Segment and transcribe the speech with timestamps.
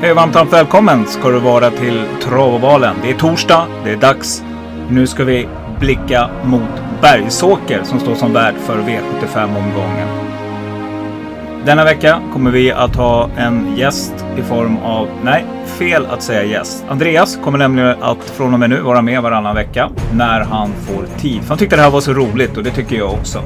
[0.00, 2.96] Hej varmt, varmt välkommen ska du vara till Travovalen.
[3.02, 4.44] Det är torsdag, det är dags.
[4.90, 5.48] Nu ska vi
[5.80, 10.08] blicka mot Bergsåker som står som värd för V75-omgången.
[11.64, 16.44] Denna vecka kommer vi att ha en gäst i form av, nej, fel att säga
[16.44, 16.84] gäst.
[16.88, 21.20] Andreas kommer nämligen att från och med nu vara med varannan vecka när han får
[21.20, 21.40] tid.
[21.48, 23.42] Han tyckte det här var så roligt och det tycker jag också.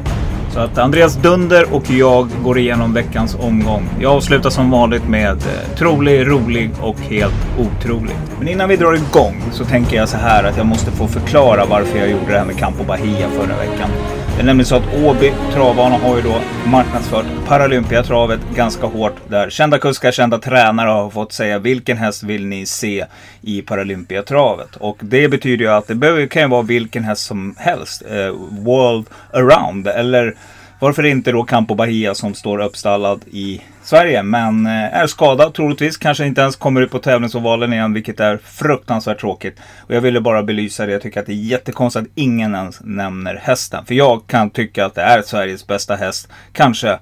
[0.52, 3.88] Så att Andreas Dunder och jag går igenom veckans omgång.
[4.00, 8.14] Jag avslutar som vanligt med eh, trolig, rolig och helt otrolig.
[8.38, 11.64] Men innan vi drar igång så tänker jag så här att jag måste få förklara
[11.64, 13.90] varför jag gjorde det här med Campo Bahia förra veckan.
[14.36, 19.14] Det är nämligen så att Åby travbana har ju då marknadsfört Paralympiatravet ganska hårt.
[19.28, 23.06] Där kända kuskar, kända tränare har fått säga vilken häst vill ni se
[23.40, 24.76] i Paralympiatravet.
[24.76, 28.02] Och det betyder ju att det kan ju vara vilken häst som helst.
[28.10, 29.88] Eh, world around.
[29.88, 30.34] Eller
[30.82, 34.22] varför inte då Campo Bahia som står uppstallad i Sverige.
[34.22, 35.96] Men eh, är skadad troligtvis.
[35.96, 37.92] Kanske inte ens kommer ut på tävlingsovalen igen.
[37.92, 39.60] Vilket är fruktansvärt tråkigt.
[39.80, 40.92] Och jag ville bara belysa det.
[40.92, 43.84] Jag tycker att det är jättekonstigt att ingen ens nämner hästen.
[43.84, 46.28] För jag kan tycka att det är Sveriges bästa häst.
[46.52, 46.98] Kanske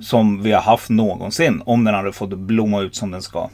[0.00, 1.62] som vi har haft någonsin.
[1.66, 3.50] Om den hade fått blomma ut som den ska.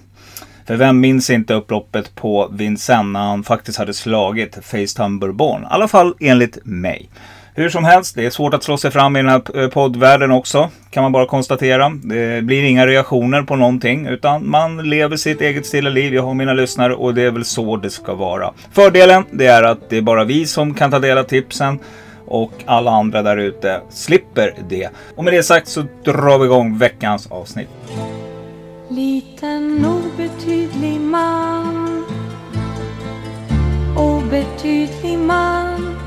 [0.67, 5.63] För vem minns inte upploppet på Vincennes när han faktiskt hade slagit Facetime Bourbon?
[5.63, 7.09] I alla fall enligt mig.
[7.55, 10.31] Hur som helst, det är svårt att slå sig fram i den här eh, poddvärlden
[10.31, 10.71] också.
[10.91, 11.93] Kan man bara konstatera.
[12.03, 14.07] Det blir inga reaktioner på någonting.
[14.07, 16.15] Utan man lever sitt eget stilla liv.
[16.15, 18.53] Jag har mina lyssnare och det är väl så det ska vara.
[18.73, 21.79] Fördelen, det är att det är bara vi som kan ta del av tipsen.
[22.27, 24.89] Och alla andra där ute slipper det.
[25.17, 27.69] Och med det sagt så drar vi igång veckans avsnitt.
[28.89, 32.05] Liten obetydlig man
[33.97, 36.02] Obetydlig man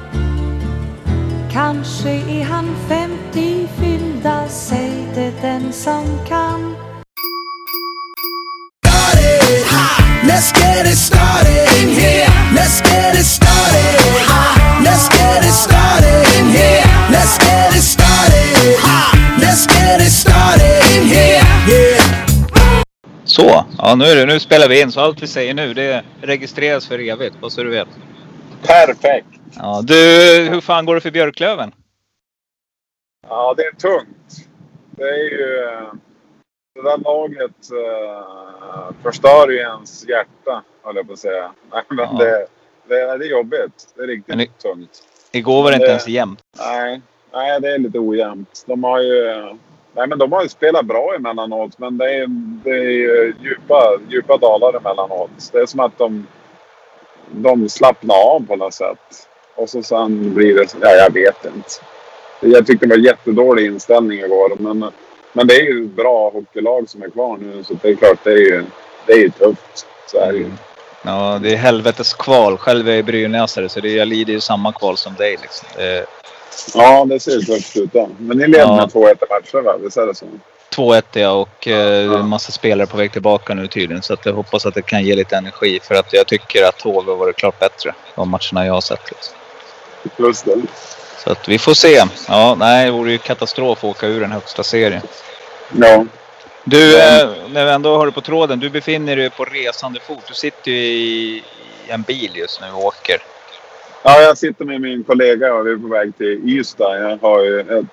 [1.56, 6.76] Kanske är han femtio fyllda, säg det den som kan.
[10.24, 12.28] Let's get it started in here.
[12.56, 14.00] Let's get it started.
[14.84, 16.84] Let's get it started in here.
[17.12, 18.78] Let's get it started.
[19.40, 21.42] Let's get it started in here.
[21.70, 22.04] Yeah.
[23.26, 24.92] Så, ja nu, är det, nu spelar vi in.
[24.92, 27.42] Så allt vi säger nu det registreras för evigt.
[27.42, 27.88] Bara så du vet.
[28.68, 29.28] Perfekt.
[29.56, 29.94] Ja, du,
[30.52, 31.72] hur fan går det för Björklöven?
[33.28, 34.48] Ja, det är tungt.
[34.92, 35.64] Det är ju...
[35.66, 35.94] eh,
[36.76, 41.52] Det där laget uh, förstör ju ens hjärta, höll jag på att säga.
[41.72, 42.18] Nej, men Ja.
[42.20, 42.48] det,
[42.88, 43.94] det, det är jobbigt.
[43.96, 45.04] Det är riktigt det- tungt.
[45.32, 46.40] Igår var det inte Det- ens jämnt.
[46.60, 47.02] Nej,
[47.34, 48.64] nej, det är lite ojämnt.
[48.68, 49.24] De har ju...
[49.94, 52.28] Nej, men de har ju spelat bra emellanåt, men det är,
[52.64, 55.50] det är ju djupa, djupa dalar emellanåt.
[55.52, 56.28] Det är som att de,
[57.32, 59.28] de slappnar av på något sätt.
[59.56, 60.76] Och så sen blir det...
[60.82, 61.70] Ja, jag vet inte.
[62.40, 64.92] Jag tyckte det var jättedålig inställning igår, men,
[65.34, 68.32] men det är ju bra hockeylag som är kvar nu, så det är klart, det
[68.32, 68.64] är ju,
[69.06, 69.86] det är ju tufft.
[70.08, 70.52] Så är det ju.
[71.04, 72.58] Ja, det är helvetes kval.
[72.58, 75.38] Själv är jag brynäsare så det, jag lider ju samma kval som dig.
[75.42, 75.68] Liksom.
[75.78, 76.06] Det,
[76.76, 77.94] Ja, det ser tufft ut.
[77.94, 78.10] då.
[78.18, 78.76] Men ni leder Ja.
[78.76, 79.78] med 2-1 i matcher, va?
[79.82, 80.26] Visst är det så?
[80.76, 84.02] 2-1 ja och eh, massa spelare på väg tillbaka nu tydligen.
[84.04, 85.80] Så att jag hoppas att det kan ge lite energi.
[85.84, 87.94] För att jag tycker att HV har varit klart bättre.
[88.16, 89.12] De matcherna jag har sett.
[89.12, 89.36] Liksom.
[90.18, 90.62] Just det.
[91.24, 92.04] Så att vi får se.
[92.28, 95.02] Ja, nej, det vore ju katastrof att åka ur den högsta serien.
[95.72, 96.06] Ja.
[96.64, 98.60] Du, eh, när vi ändå har du på tråden.
[98.60, 100.24] Du befinner dig på resande fot.
[100.28, 101.44] Du sitter ju i,
[101.88, 103.18] i en bil just nu och åker.
[104.04, 107.02] Ja, jag sitter med min kollega och vi är på väg till Ystad.
[107.02, 107.86] Jag har ju ett,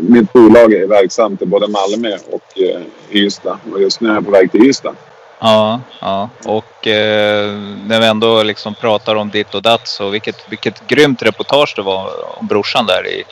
[0.00, 2.80] mitt bolag är verksamt i både Malmö och eh,
[3.10, 3.58] Ystad.
[3.72, 4.94] Och just nu är jag på väg till Ystad.
[5.38, 6.28] Ja, ja.
[6.46, 7.52] Och eh,
[7.86, 11.82] när vi ändå liksom pratar om ditt och datt så vilket, vilket grymt reportage det
[11.82, 13.24] var om brorsan där i...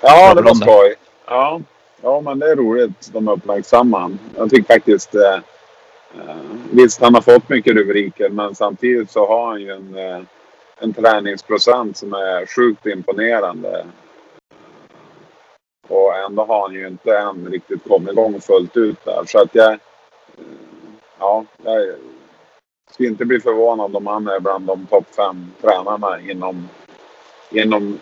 [0.00, 0.94] Ja, det var skoj.
[1.26, 1.60] Ja.
[2.02, 3.10] ja, men det är roligt.
[3.12, 4.10] De uppmärksammar.
[4.36, 5.14] Jag tycker faktiskt...
[5.14, 5.34] Eh,
[6.20, 6.36] eh,
[6.70, 10.20] visst, han har fått mycket rubriker, men samtidigt så har han ju en, eh,
[10.78, 13.84] en träningsprocent som är sjukt imponerande.
[15.88, 19.22] Och ändå har han ju inte än riktigt kommit igång fullt ut där.
[19.26, 19.78] Så att jag...
[21.18, 21.94] Ja, jag
[22.90, 26.68] skulle inte bli förvånad om han är bland de topp fem tränarna inom,
[27.50, 28.00] inom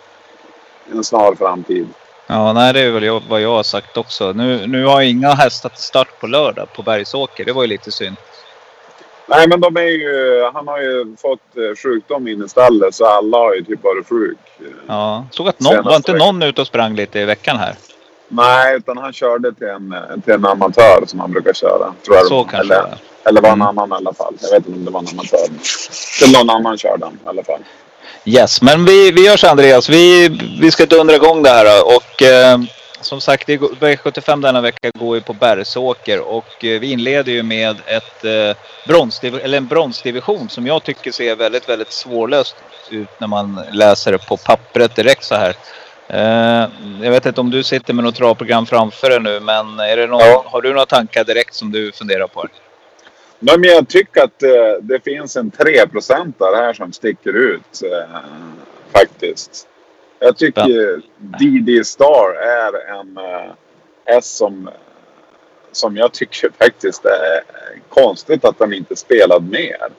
[0.91, 1.87] en snar framtid.
[2.27, 4.33] Ja, nej det är väl vad jag har sagt också.
[4.33, 7.45] Nu, nu har jag inga hästar till start på lördag på Bergsåker.
[7.45, 8.15] Det var ju lite synd.
[9.25, 10.43] Nej, men de är ju...
[10.53, 14.07] Han har ju fått eh, sjukdom in i stallet så alla har ju typ varit
[14.09, 14.37] sjuk.
[14.87, 17.75] Ja, såg att någon, var inte någon ute och sprang lite i veckan här?
[18.27, 21.93] Nej, utan han körde till en, eh, till en amatör som han brukar köra.
[22.05, 22.27] Tror jag.
[22.27, 22.85] Så kanske eller,
[23.25, 23.67] eller var en Mm.
[23.67, 24.33] annan i alla fall.
[24.41, 25.47] Jag vet inte om det var en amatör.
[26.19, 27.59] Till någon annan körde han i alla fall.
[28.25, 29.89] Yes, men vi, vi gör så Andreas.
[29.89, 30.29] Vi,
[30.61, 32.59] vi ska dundra igång det här och eh,
[33.03, 37.75] som sagt, V75 denna vecka går ju på Bergsåker och eh, vi inleder ju med
[37.85, 38.57] ett, eh,
[38.87, 42.55] bronsdiv eller en bronsdivision som jag tycker ser väldigt, väldigt svårlöst
[42.89, 45.55] ut när man läser det på pappret direkt så här.
[46.07, 46.69] Eh,
[47.01, 50.07] jag vet inte om du sitter med något travprogram framför dig nu, men är det
[50.07, 50.43] någon, ja.
[50.47, 52.45] har du några tankar direkt som du funderar på?
[53.39, 54.49] Nej, men jag tycker att eh,
[54.81, 58.19] det finns en 3% här som sticker ut eh,
[58.91, 59.67] faktiskt.
[60.23, 61.01] Jag tycker.
[61.17, 63.51] DD Star är en eh,
[64.05, 64.69] häst som,
[65.71, 67.43] som jag tycker faktiskt är
[67.89, 69.89] konstigt att den inte spelad mer.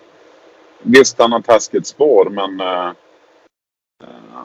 [0.83, 2.93] Visst, han har taskigt spår, men uh,
[4.03, 4.45] uh,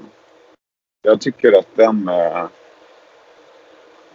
[1.01, 2.09] jag tycker att den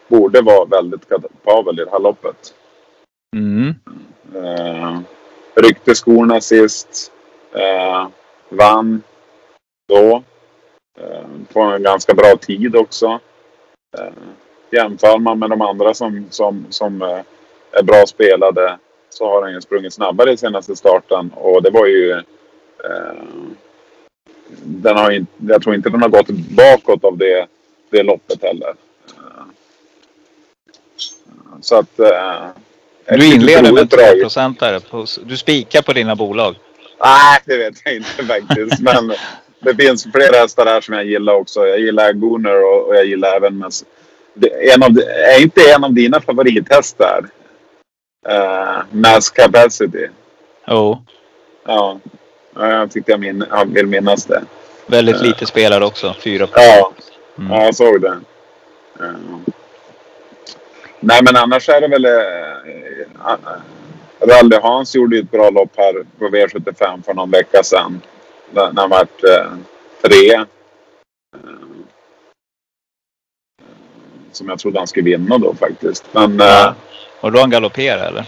[0.09, 2.55] borde vara väldigt kapabel i det här loppet.
[3.37, 3.75] Mm.
[4.35, 5.01] Uh,
[5.55, 7.13] ryckte skorna sist.
[7.57, 8.09] Uh,
[8.49, 9.03] vann
[9.89, 10.23] då.
[11.01, 13.21] Uh, på en ganska bra tid också.
[13.99, 14.13] Uh,
[14.71, 17.21] jämför man med de andra som, som, som uh,
[17.73, 18.79] är bra spelade
[19.11, 22.23] så har han ju sprungit snabbare i senaste starten och det var ju...
[24.65, 27.47] den har jag tror inte den har gått bakåt av det,
[27.91, 28.75] det loppet heller.
[31.61, 31.97] så att
[33.09, 34.81] du inleder med 2 procentare.
[35.25, 36.57] Du spikar på dina bolag.
[37.05, 38.81] Nej, det vet jag inte faktiskt.
[38.81, 39.13] Men
[39.65, 41.67] det finns flera hästar här som jag gillar också.
[41.67, 43.59] Jag gillar Gooner och, och jag gillar även...
[43.59, 43.71] Men
[44.75, 44.99] en av,
[45.37, 47.25] är inte en av dina favorithästar
[48.29, 50.09] uh, Mass Capacity?
[50.67, 50.75] Jo.
[50.75, 50.99] Oh.
[51.67, 52.01] Ja.
[52.55, 54.43] Jag tyckte jag, min, jag vill minnas det.
[54.87, 56.15] Väldigt uh, lite spelad också.
[56.21, 56.93] 4 Ja.
[57.39, 57.53] Mm.
[57.53, 58.19] ja, jag såg det.
[59.01, 59.39] Uh,
[61.01, 62.05] Nej, men annars är det väl...
[62.05, 62.11] Äh,
[64.21, 68.01] Rally Hans gjorde ett bra lopp här på V75 för någon vecka sedan.
[68.51, 69.53] När han vart äh,
[70.03, 70.35] tre.
[70.35, 70.43] Äh,
[74.33, 76.05] som jag trodde han skulle vinna då faktiskt.
[76.13, 76.39] Men...
[76.39, 76.75] Ja.
[77.21, 78.25] Och då han galopperade eller?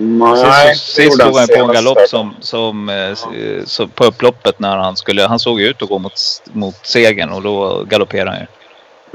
[0.00, 3.66] Nej, sist, sist han på en galopp som, som, ja.
[3.66, 5.22] som, på upploppet när han skulle...
[5.22, 6.12] Han såg ut att gå mot,
[6.52, 8.46] mot segern och då galopperade han ju.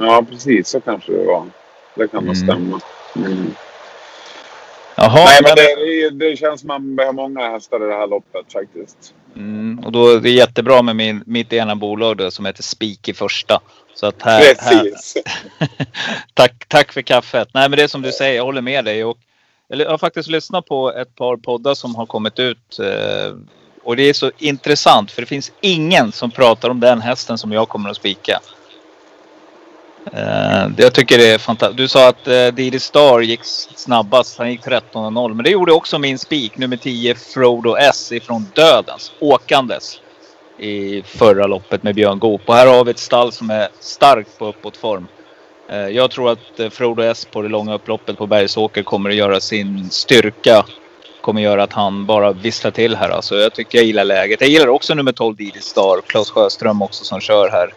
[0.05, 0.69] Ja, precis.
[0.69, 1.45] Så kanske det var.
[1.95, 2.47] Det kan nog mm.
[2.47, 2.79] stämma.
[3.15, 3.55] Mm.
[5.03, 8.53] Jaha, Nej, men, det, det, känns som man behöver många hästar i det här loppet
[8.53, 9.13] faktiskt.
[9.35, 13.09] Mm, och då är det jättebra med min, mitt ena bolag då, som heter Spik
[13.09, 13.61] i första.
[13.95, 15.15] Så att här, Precis.
[15.59, 15.69] Här,
[16.33, 17.47] tack, tack för kaffet.
[17.53, 19.03] Nej, men det är som du säger, jag håller med dig.
[19.03, 19.17] Och,
[19.69, 22.79] eller, jag har faktiskt lyssnat på ett par poddar som har kommit ut.
[22.79, 23.35] Eh,
[23.83, 27.51] och det är så intressant för det finns ingen som pratar om den hästen som
[27.51, 28.39] jag kommer att spika.
[30.63, 31.77] Eh, jag tycker det är fantastiskt.
[31.77, 33.39] Du sa att eh, Didi Star gick
[33.75, 34.37] snabbast.
[34.37, 35.33] Han gick 13.00.
[35.33, 39.11] Men det gjorde också min spik, nummer 10, Frodo S ifrån Dödens.
[39.19, 39.99] Åkandes.
[40.57, 42.41] I förra loppet med Björn Goop.
[42.45, 45.07] Och här har vi ett stall som är starkt på uppåtform.
[45.69, 49.15] Eh, jag tror att eh, Frodo S på det långa upploppet på Bergsåker kommer att
[49.15, 50.65] göra sin styrka.
[51.21, 53.09] Kommer göra att han bara visslar till här.
[53.09, 54.41] Alltså, jag tycker jag gillar läget.
[54.41, 56.01] Jag gillar också nummer 12 Didi Star.
[56.07, 57.73] Claes Sjöström också som kör här.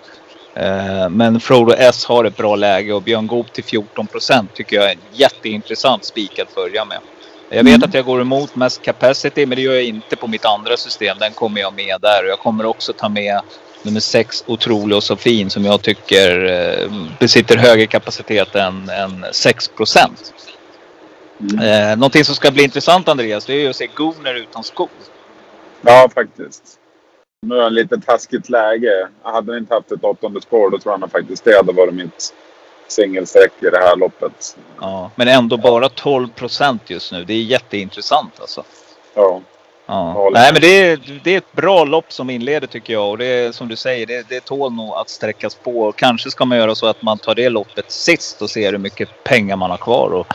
[0.57, 4.77] Eh, men Frodo S har ett bra läge och Björn Goop till 14 procent tycker
[4.77, 6.99] jag är en jätteintressant spik att följa med.
[7.49, 7.89] Jag vet mm.
[7.89, 11.17] att jag går emot mest capacity, men det gör jag inte på mitt andra system.
[11.21, 13.41] Den kommer jag med där och jag kommer också ta med
[13.83, 19.25] nummer 6, Otrolig och så fin, som jag tycker eh, besitter högre kapacitet än, än
[19.33, 20.35] 6 procent.
[21.41, 21.91] Mm.
[21.91, 24.89] Eh, någonting som ska bli intressant Andreas, det är ju att se Govner utan skor.
[25.83, 26.79] Ja, faktiskt.
[27.43, 29.09] Nu är han lite taskigt läge.
[29.23, 32.35] Hade han inte haft ett åttonde spår då tror jag faktiskt det hade varit mitt
[32.89, 34.57] singelsträck i det här loppet.
[34.81, 37.25] Ja, men ändå bara 12 procent just nu.
[37.25, 38.65] Det är jätteintressant alltså.
[39.15, 39.41] Ja.
[39.87, 40.31] ja.
[40.33, 43.11] Nej, men det är, det är ett bra lopp som inleder tycker jag.
[43.11, 45.93] Och det är som du säger, det, det tål nog att sträckas på.
[45.93, 49.25] Kanske ska man göra så att man tar det loppet sist och ser hur mycket
[49.25, 50.11] pengar man har kvar.
[50.11, 50.27] Och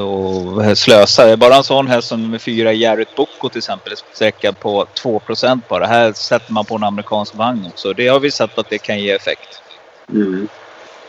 [0.00, 1.36] och slösa.
[1.36, 5.20] Bara en sån häst som nummer fyra, Jarrett Bocco till exempel, sträcka på 2
[5.68, 5.86] bara.
[5.86, 7.92] Här sätter man på en amerikansk vagn också.
[7.92, 9.62] Det har vi sett att det kan ge effekt.
[10.08, 10.48] Mm.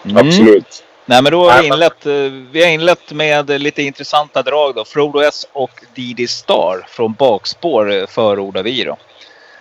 [0.05, 0.27] Mm.
[0.27, 0.83] Absolut.
[1.05, 2.13] Nej, men då har vi inlett, eh,
[2.51, 4.85] vi har inlett med lite intressanta drag då.
[4.85, 8.97] Frodo S och Didi Star från bakspår eh, förordar vi då.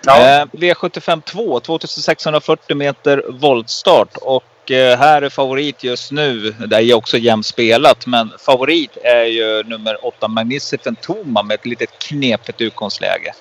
[0.06, 0.40] Ja.
[0.40, 6.94] Eh, V75 2, 2640 meter voltstart och Eh, här är favorit just nu, det är
[6.94, 12.60] också jämnt spelat, men favorit är ju nummer 8 Magnificent Toma med ett litet knepigt
[12.60, 13.34] utgångsläge.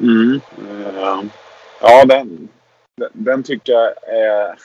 [0.00, 0.40] Mm.
[0.58, 1.22] Eh,
[1.80, 2.48] ja, den,
[3.12, 4.58] den tycker jag är...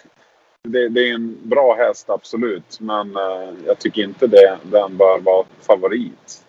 [0.67, 2.79] Det, det, är en bra häst, absolut.
[2.79, 6.41] Men eh, jag tycker inte det, den bör vara favorit.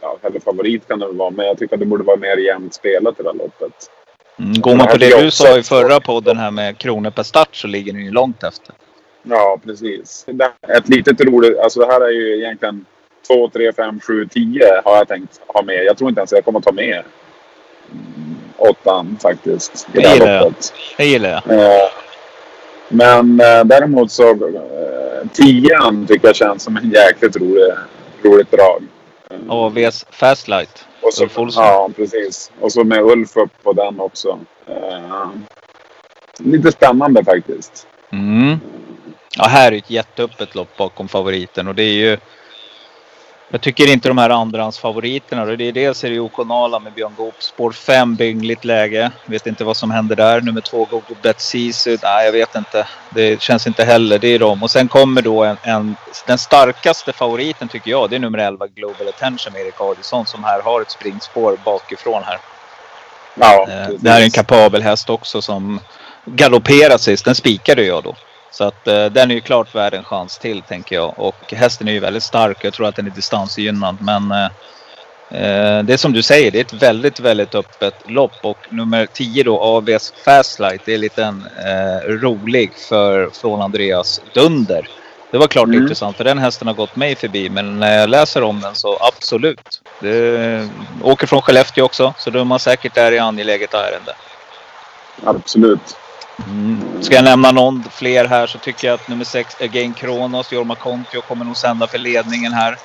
[0.00, 2.36] Ja, eller favorit kan den väl vara, men jag tycker att det borde vara mer
[2.36, 3.90] jämnt spelat i det här loppet.
[4.38, 7.56] Mm, går man på det du sa i förra podden här med kronor per start
[7.56, 8.74] så ligger ni ju långt efter.
[9.22, 10.26] Ja, precis.
[10.68, 11.58] Ett litet roligt...
[11.58, 12.86] Alltså det här är ju egentligen
[13.26, 15.84] 2, 3, 5, 7, 10 har jag tänkt ha med.
[15.84, 17.02] Jag tror inte ens jag kommer ta med
[17.92, 19.86] mm, åttan faktiskt.
[19.92, 20.54] Det gillar jag.
[20.96, 21.58] Det gillar jag.
[21.58, 21.88] Eh,
[22.88, 27.72] men eh, däremot så eh, tian tycker jag känns som en jäkligt rolig,
[28.22, 28.82] roligt drag.
[29.48, 30.84] AVs Fastlight.
[31.06, 31.64] Och så, Ulf Olsson.
[31.64, 32.50] Ja, precis.
[32.60, 34.38] Och så med Ulf upp på den också.
[34.68, 35.30] Uh,
[36.38, 37.86] lite spännande faktiskt.
[38.10, 38.60] Mm.
[39.36, 42.18] Ja, här är ett jätteöppet lopp bakom favoriten och det är ju
[43.50, 45.44] jag tycker inte de här andrahandsfavoriterna.
[45.44, 47.42] Det är dels är det OK Nala med Björn Goop.
[47.42, 49.10] Spår 5, byngligt läge.
[49.26, 50.40] Vet inte vad som händer där.
[50.40, 51.98] Nummer 2, Gogo Bet Sisu.
[52.02, 52.86] Nej, jag vet inte.
[53.10, 54.18] Det känns inte heller.
[54.18, 54.62] Det är de.
[54.62, 58.10] Och sen kommer då en, en, den starkaste favoriten tycker jag.
[58.10, 62.22] Det är nummer 11, Global Attention med Erik Adielsson som här har ett springspår bakifrån
[62.24, 62.38] här.
[63.34, 65.80] Ja, eh, det här är en kapabel häst också som
[66.24, 67.24] galopperar sist.
[67.24, 68.14] Den spikade jag då.
[68.50, 71.14] Så att eh, den är ju klart värd en chans till tänker jag.
[71.16, 72.64] Och hästen är ju väldigt stark.
[72.64, 73.96] Jag tror att den är distansgynnad.
[74.00, 74.44] Men eh,
[75.30, 78.32] eh, det är som du säger, det är ett väldigt, väldigt öppet lopp.
[78.42, 84.88] Och nummer 10 då, AVs Fastlight, det är lite eh, rolig för, från Andreas Dunder.
[85.30, 85.82] Det var klart mm.
[85.82, 87.50] intressant för den hästen har gått mig förbi.
[87.50, 89.80] Men när jag läser om den så absolut.
[90.00, 90.68] Det,
[91.02, 92.14] åker från Skellefteå också.
[92.18, 94.14] Så då är man säkert där i angeläget ärende.
[95.24, 95.96] Absolut.
[96.44, 97.02] Mm.
[97.02, 100.74] Ska jag nämna någon fler här så tycker jag att nummer 6, Again Kronos, Jorma
[100.74, 102.78] Kontio kommer nog sända för ledningen här.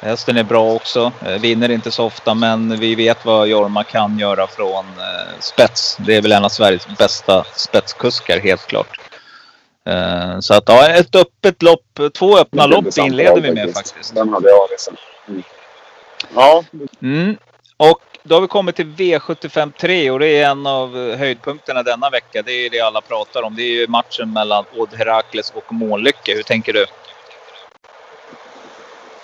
[0.00, 1.12] Hästen är bra också.
[1.26, 5.96] Eh, vinner inte så ofta men vi vet vad Jorma kan göra från eh, spets.
[6.00, 9.00] Det är väl en av Sveriges bästa spetskuskar helt klart.
[9.86, 14.14] Eh, så att ja, ett öppet lopp, två öppna lopp inleder vi med faktiskt.
[14.14, 14.96] Den hade jag liksom.
[16.34, 16.64] Ja.
[17.02, 17.36] Mm.
[17.76, 22.10] Och då har vi kommit till V75 3 och det är en av höjdpunkterna denna
[22.10, 22.42] vecka.
[22.42, 23.56] Det är det alla pratar om.
[23.56, 26.34] Det är ju matchen mellan Odd Herakles och Månlycke.
[26.34, 26.86] Hur tänker du?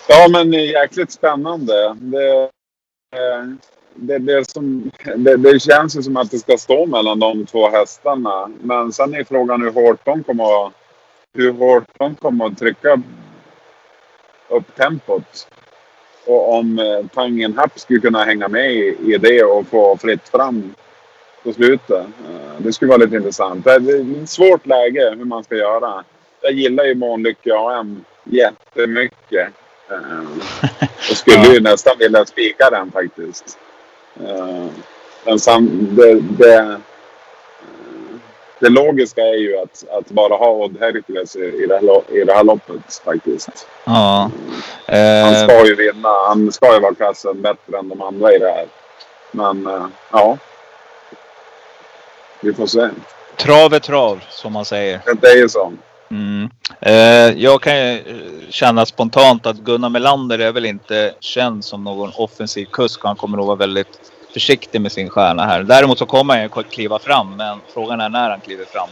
[0.08, 1.96] Ja, men jäkligt spännande.
[2.00, 2.42] Det,
[3.16, 3.44] eh,
[3.94, 7.70] det, det, som, det, det känns ju som att det ska stå mellan de två
[7.70, 8.50] hästarna.
[8.62, 10.72] Men sen är frågan hur hårt de kommer att,
[11.34, 13.02] hur hårt de kommer att trycka
[14.48, 15.48] upp tempot.
[16.30, 20.74] Och om eh, Tangen Happ skulle kunna hänga med i, det och få fritt fram
[21.42, 21.90] på slutet.
[21.90, 23.64] Eh, det skulle vara lite intressant.
[23.64, 26.04] Det är ett svårt läge hur man ska göra.
[26.42, 29.48] Jag gillar ju Månlycke AM jättemycket.
[29.90, 30.30] Eh,
[31.10, 33.58] och skulle ju nästan vilja spika den faktiskt.
[34.24, 34.66] Eh,
[35.26, 36.80] men sam, det, det,
[38.60, 42.24] det logiska är ju att, att bara ha Odd Hercules i, i, det här, i
[42.24, 43.66] det här loppet faktiskt.
[43.84, 44.30] Ja.
[45.24, 46.08] Han ska ju vinna.
[46.28, 48.66] Han ska ju vara klassen bättre än de andra i det här.
[49.30, 50.38] Men uh, ja.
[52.40, 52.88] Vi får se.
[53.36, 55.00] Trav är trav, som man säger.
[55.20, 55.72] Det är ju så.
[56.10, 56.50] Mm.
[56.80, 58.02] Eh, jag kan ju
[58.50, 63.00] känna spontant att Gunnar Melander är väl inte känd som någon offensiv kusk.
[63.02, 64.00] Han kommer nog vara väldigt
[64.32, 65.62] försiktig med sin stjärna här.
[65.62, 68.88] Däremot så kommer han ju kliva fram, men frågan är när han kliver fram.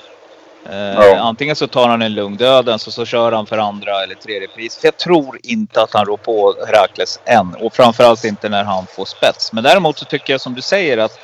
[0.70, 1.18] Eh, ja.
[1.18, 4.48] Antingen så tar han en lugn dödens och så kör han för andra eller tredje
[4.48, 4.78] pris.
[4.78, 7.54] För jag tror inte att han rår på Herakles än.
[7.54, 9.52] Och framförallt inte när han får spets.
[9.52, 11.18] Men däremot så tycker jag som du säger att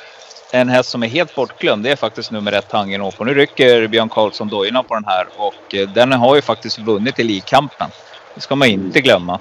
[0.51, 3.19] en häst som är helt bortglömd, det är faktiskt nummer ett Tangenhop.
[3.19, 6.79] Och nu rycker Björn Karlsson dojorna på den här och eh, den har ju faktiskt
[6.79, 7.89] vunnit i ligkampen.
[8.35, 9.39] Det ska man inte glömma.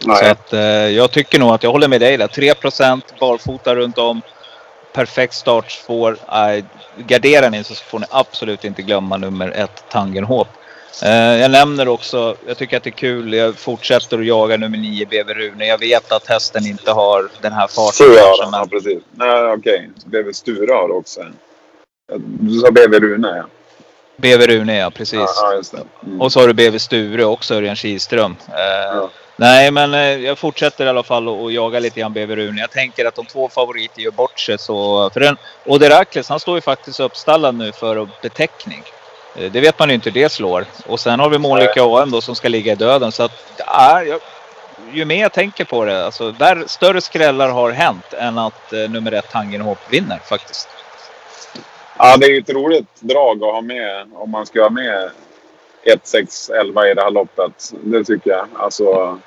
[0.00, 0.16] Nej.
[0.18, 2.26] Så att, eh, jag tycker nog att jag håller med dig där.
[2.26, 4.22] 3% barfota runt om.
[4.92, 6.18] Perfekt startspår.
[6.32, 6.64] Eh,
[6.96, 10.48] garderar ni så får ni absolut inte glömma nummer ett Tangenhop.
[11.02, 14.78] Eh, jag nämner också, jag tycker att det är kul, jag fortsätter att jaga nummer
[14.78, 15.66] 9 BV Rune.
[15.66, 17.92] Jag vet att hästen inte har den här farten.
[17.92, 19.02] Sture har ja, precis.
[19.10, 19.90] Nej, okej.
[20.06, 20.22] Okay.
[20.22, 21.20] BV Sture har också.
[22.16, 23.44] Du sa BV Rune ja.
[24.16, 25.20] BV Rune ja, precis.
[25.72, 26.20] Ja, mm.
[26.20, 28.36] Och så har du BV Sture också, Örjan Kihlström.
[28.48, 29.10] Eh, ja.
[29.36, 32.60] Nej, men eh, jag fortsätter i alla fall att jaga lite grann Rune.
[32.60, 34.58] Jag tänker att de två favoriter gör bort sig.
[34.58, 38.82] Så, för den, och Derakles, han står ju faktiskt uppstallad nu för beteckning.
[39.36, 40.64] Eh, det vet man ju inte hur det slår.
[40.86, 43.12] Och sen har vi Månlycke AM då som ska ligga i döden.
[43.12, 44.20] Så att, ja, jag,
[44.92, 48.90] ju mer jag tänker på det, alltså där större skrällar har hänt än att eh,
[48.90, 50.68] nummer ett Tangenhop vinner faktiskt.
[51.98, 55.10] Ja, det är ju ett roligt drag att ha med om man ska ha med
[55.84, 57.72] 1, 6, 11 i det här loppet.
[57.82, 58.46] Det tycker jag.
[58.54, 59.18] Alltså,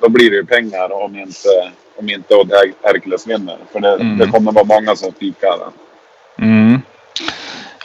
[0.00, 1.48] då blir det ju pengar om inte,
[1.96, 3.58] om inte Odd Hercules vinner.
[3.72, 4.18] För det, mm.
[4.18, 5.72] det kommer vara många som spikar den.
[6.48, 6.80] Mm.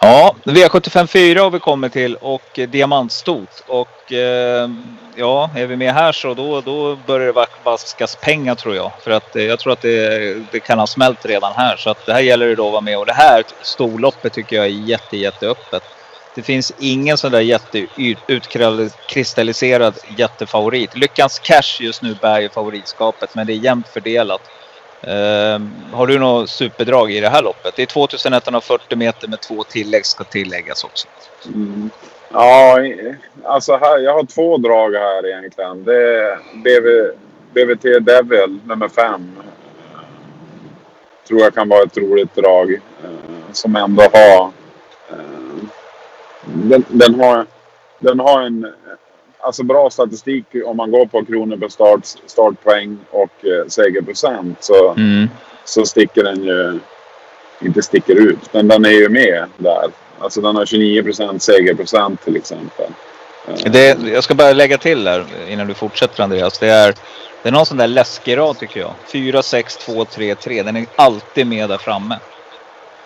[0.01, 3.63] Ja, V75 4 har vi kommit till och diamantstot.
[3.67, 4.69] Och eh,
[5.15, 8.91] ja, är vi med här så då, då börjar det vaskas pengar tror jag.
[9.03, 11.75] För att eh, jag tror att det, det kan ha smält redan här.
[11.77, 12.97] Så att det här gäller det då att vara med.
[12.97, 15.83] Och det här storloppet tycker jag är jätte, jätteöppet.
[16.35, 20.97] Det finns ingen sån där jätteutkristalliserad jättefavorit.
[20.97, 24.41] Lyckans Cash just nu bär ju favoritskapet men det är jämnt fördelat.
[25.03, 27.75] Um, har du något superdrag i det här loppet?
[27.75, 31.07] Det är 2140 meter med två tillägg ska tilläggas också.
[31.45, 31.89] Mm.
[32.33, 32.77] Ja,
[33.43, 35.83] alltså här, jag har två drag här egentligen.
[35.83, 37.11] Det är BV,
[37.53, 39.37] BVT Devil nummer fem.
[41.27, 42.73] Tror jag kan vara ett roligt drag.
[42.73, 42.79] Eh,
[43.51, 44.51] som ändå har...
[45.09, 45.15] Eh,
[46.45, 47.45] den, den, har
[47.99, 48.67] den har en
[49.39, 54.91] alltså bra statistik om man går på kronor per start, startpoäng och eh, segerprocent så,
[54.91, 55.29] mm.
[55.65, 56.79] så sticker den ju
[57.61, 58.53] inte sticker ut.
[58.53, 59.91] Men den är ju med där.
[60.19, 62.85] Alltså den har 29 procent segerprocent till exempel.
[63.47, 63.71] Eh.
[63.71, 66.59] Det, jag ska bara lägga till där innan du fortsätter Andreas.
[66.59, 66.95] Det är,
[67.43, 68.93] det är någon sån där läskig rad tycker jag.
[69.07, 70.63] 4, 6, 2, 3, 3.
[70.63, 72.19] Den är alltid med där framme.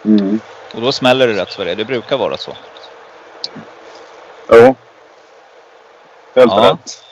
[0.05, 0.39] Mm.
[0.73, 1.75] Och då smäller det rätt för det.
[1.75, 2.53] Det brukar vara så.
[4.49, 4.75] Jo.
[6.35, 6.71] Helt ja.
[6.71, 7.03] rätt.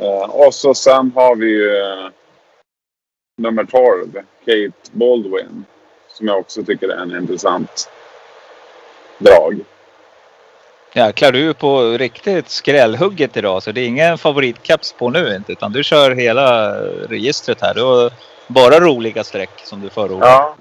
[0.00, 2.10] Uh, och så sen har vi ju uh,
[3.38, 4.12] nummer 12,
[4.44, 5.64] Kate Baldwin.
[6.08, 7.90] Som jag också tycker är en intressant
[9.18, 9.64] drag.
[10.92, 13.62] Jäklar, du är på riktigt skrällhugget idag.
[13.62, 15.52] Så det är ingen favoritcaps på nu inte.
[15.52, 16.74] Utan du kör hela
[17.08, 17.74] registret här.
[17.74, 18.12] Du har
[18.46, 20.26] bara roliga streck som du förordar.
[20.26, 20.56] Ja.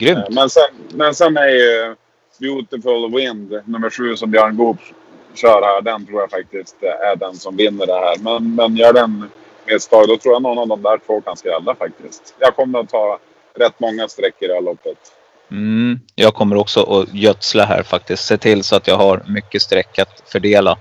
[0.00, 0.18] Grymt.
[0.28, 1.96] Eh, men sen, men sen är ju
[2.38, 4.78] Beautiful Wind nummer sju som Björn Goop
[5.34, 8.16] kör här, den tror jag faktiskt är den som vinner det här.
[8.18, 9.30] Men, men gör den
[9.66, 12.34] misstag, då tror jag någon av de där två kan skrälla faktiskt.
[12.38, 13.18] Jag kommer att ta
[13.58, 14.98] rätt många streck i det här loppet.
[15.50, 18.24] Mm, jag kommer också att gödsla här faktiskt.
[18.24, 20.78] Se till så att jag har mycket streck att fördela.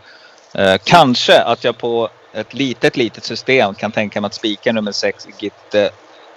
[0.55, 4.91] Eh, kanske att jag på ett litet, litet system kan tänka mig att spika nummer
[4.91, 5.89] 6, Gitte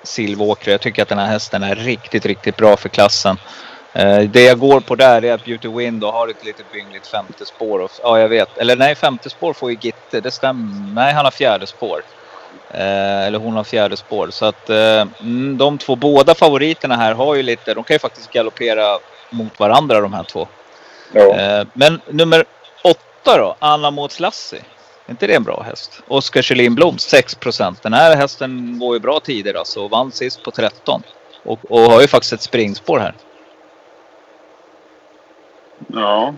[0.03, 0.73] Silvåkra.
[0.73, 3.37] Jag tycker att den här hästen är riktigt, riktigt bra för klassen.
[3.99, 7.45] Eh, det jag går på där är att Beauty Wind har ett litet byngligt femte
[7.45, 7.91] spår.
[8.03, 8.59] ja, jag vet.
[8.59, 10.21] Eller nej, femte spår får ju Gitte.
[10.21, 10.95] Det stämmer.
[10.95, 12.03] Nej, han har fjärde spår.
[12.71, 14.29] Eh, eller hon har fjärde spår.
[14.31, 17.99] Så att eh, mm, de två, båda favoriterna här har ju lite, de kan ju
[17.99, 18.99] faktiskt galoppera
[19.31, 20.49] mot varandra de här två.
[21.13, 21.37] Ja.
[21.37, 22.45] Eh, men nummer
[22.85, 24.63] åtta då, Anna Mårts Lassie.
[25.07, 26.01] Är inte det en bra häst?
[26.09, 27.37] Oskar Kjellin Blom 6
[27.83, 31.03] Den här hästen går ju bra tider alltså och vann sist på 13.
[31.45, 33.15] Och, och har ju faktiskt ett springspår här.
[35.87, 36.35] Ja.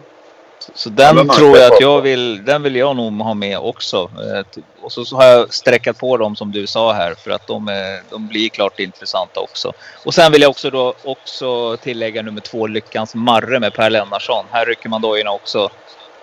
[0.75, 3.97] Så den, den tror jag att jag vill, den vill jag nog ha med också.
[4.03, 7.69] Eh, och så, har jag sträckat på dem som du sa här för att de,
[7.69, 9.73] är, de blir klart intressanta också.
[10.05, 14.45] Och sen vill jag också då också tillägga nummer två Lyckans Marre med Per Lennarsson.
[14.51, 15.69] Här rycker man dojorna också.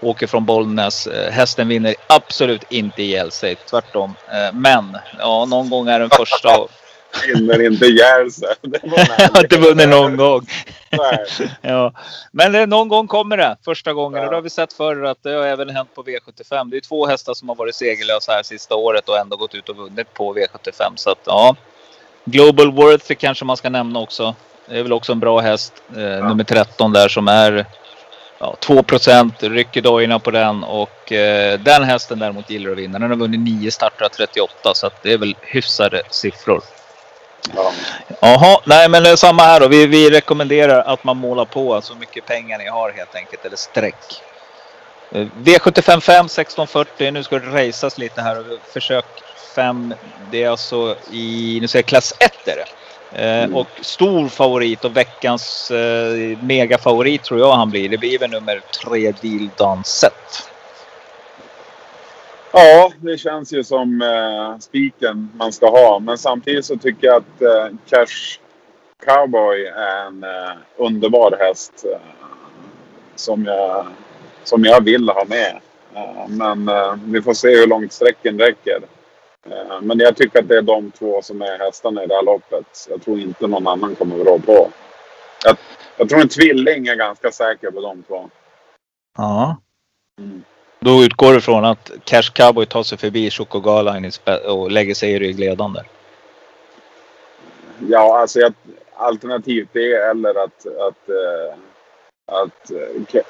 [0.01, 1.07] Åker från Bollnäs.
[1.07, 4.15] Eh, hästen vinner absolut inte ihjäl sig, tvärtom.
[4.31, 6.49] Eh, men ja, någon gång är den första
[7.27, 8.55] vinner inte ihjäl sig.
[8.61, 10.47] Det har inte vunnit någon gång.
[11.61, 11.93] ja.
[12.31, 14.19] Men det, någon gång kommer det första gången.
[14.19, 14.25] Ja.
[14.25, 16.69] Och det har vi sett förr att det har även hänt på V75.
[16.71, 19.69] Det är två hästar som har varit segerlösa här sista året och ändå gått ut
[19.69, 20.91] och vunnit på V75.
[20.95, 21.55] Så att ja.
[22.25, 24.35] Global Worth kanske man ska nämna också.
[24.69, 25.73] Det är väl också en bra häst.
[25.95, 26.27] Eh, ja.
[26.27, 27.65] Nummer 13 där som är
[28.39, 28.83] ja, 2
[29.39, 32.99] rycker dojorna på den och eh, den hästen däremot gillar att vinna.
[32.99, 36.61] Den har vunnit 9 starter 38 så att det är väl hyfsade siffror.
[37.55, 37.71] Ja.
[38.21, 39.67] Jaha, nej men samma här då.
[39.67, 43.57] Vi, vi rekommenderar att man målar på så mycket pengar ni har helt enkelt, eller
[43.57, 44.21] streck.
[45.11, 47.11] V75 5 1640.
[47.11, 48.43] Nu ska det raceas lite här.
[48.73, 49.05] Försök
[49.55, 49.93] 5.
[50.31, 52.65] Det är alltså i, nu säger jag klass 1 är det.
[53.11, 53.55] Eh, mm.
[53.55, 57.89] Och stor favorit och veckans eh, megafavorit tror jag han blir.
[57.89, 60.49] Det blir väl nummer 3 Deal Danset.
[62.59, 65.99] Ja, det känns ju som eh, spiken man ska ha.
[65.99, 68.39] Men samtidigt så tycker jag att eh, Cash
[69.05, 71.85] Cowboy är en eh, underbar häst.
[71.93, 71.99] Eh,
[73.15, 73.85] som, jag,
[74.43, 75.59] som jag vill ha med.
[75.93, 78.79] Eh, men eh, vi får se hur långt sträcken räcker.
[79.49, 82.23] Eh, men jag tycker att det är de två som är hästarna i det här
[82.23, 82.87] loppet.
[82.89, 84.71] Jag tror inte någon annan kommer rå på.
[85.43, 85.57] Jag,
[85.97, 88.29] jag tror en tvilling är ganska säker på de två.
[89.17, 89.57] Ja.
[90.19, 90.43] Mm.
[90.79, 94.01] Då utgår du från att Cash Cowboy tar sig förbi Choco Gala
[94.45, 95.81] och lägger sig i ryggledande?
[97.79, 98.53] Ja, alltså jag,
[98.95, 101.55] alternativt det eller att, att, uh,
[102.25, 103.21] att uh,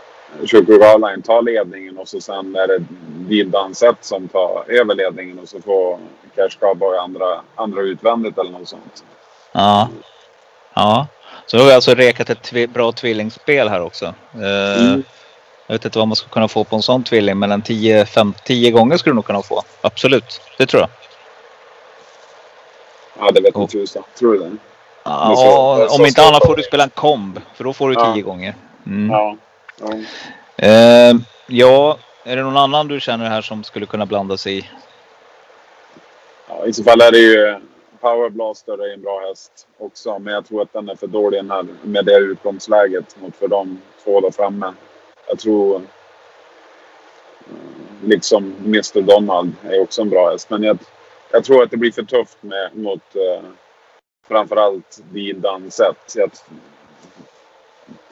[0.45, 2.79] Choco Gala tar ledningen och så sen är det
[3.29, 5.99] Dildansett som tar över ledningen och så får
[6.35, 9.03] Cash Cowboy andra, andra utvändigt eller något sånt.
[9.51, 9.89] Ja.
[10.73, 11.07] Ja.
[11.45, 14.05] Så då har vi alltså rekat ett tvi bra tvillingspel här också.
[14.33, 15.03] Eh, Mm.
[15.67, 17.39] Jag vet inte vad man ska kunna få på en sån tvilling.
[17.39, 19.61] Mellan 10-10 gånger skulle du nog kunna få.
[19.81, 20.89] Absolut, det tror jag.
[23.19, 23.67] Ja, det vet Oh.
[23.67, 24.03] tusan.
[24.19, 24.51] Tror du det?
[25.03, 27.39] Ja, så- om så inte annat får du spela en komb.
[27.55, 28.13] För då får du Ja.
[28.13, 28.55] 10 gånger.
[28.85, 29.09] Mm.
[29.11, 29.37] Ja.
[29.81, 29.93] ja.
[30.67, 31.15] Eh,
[31.47, 34.69] ja, är det någon annan du känner här som skulle kunna blanda sig i?
[36.49, 37.59] Ja, I så fall är det ju
[38.01, 40.19] Power Blaster är en bra häst också.
[40.19, 43.47] Men jag tror att den är för dålig den här, med det utgångsläget mot för
[43.47, 44.73] de två där framme.
[45.27, 45.81] Jag tror eh,
[48.03, 50.49] liksom Mr Donald är också en bra häst.
[50.49, 50.77] Men jag,
[51.31, 53.49] jag tror att det blir för tufft med, mot eh,
[54.27, 56.15] framförallt Dean Dunsett.
[56.15, 56.31] Jag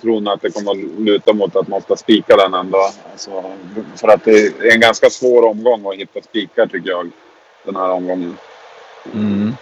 [0.02, 2.90] tror nog att det kommer att luta mot att man ska spika den ändå.
[3.12, 3.44] Alltså,
[3.96, 7.12] för att det är en ganska svår omgång att hitta spikar tycker jag.
[7.64, 8.38] Den här omgången.
[9.14, 9.56] Mm.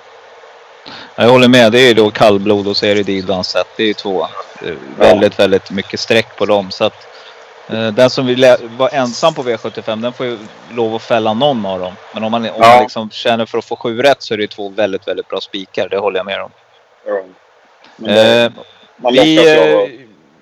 [1.16, 1.72] Jag håller med.
[1.72, 3.68] Det är ju då kallblod och så är det Didvansett.
[3.78, 4.22] Det är ju två
[4.62, 6.72] eh, väldigt, väldigt mycket streck på dem.
[6.72, 7.08] Så att,
[7.68, 10.38] den som vill vara ensam på V75 den får ju
[10.72, 11.94] lov att fälla någon av dem.
[12.14, 14.44] Men om man, om man liksom känner för att få sju rätt så är det
[14.44, 15.90] ju två väldigt, väldigt bra spikar.
[15.90, 16.52] Det håller jag med om.
[17.06, 17.24] Ja.
[17.98, 18.52] Det, Eh,
[18.98, 19.78] man vi, eh,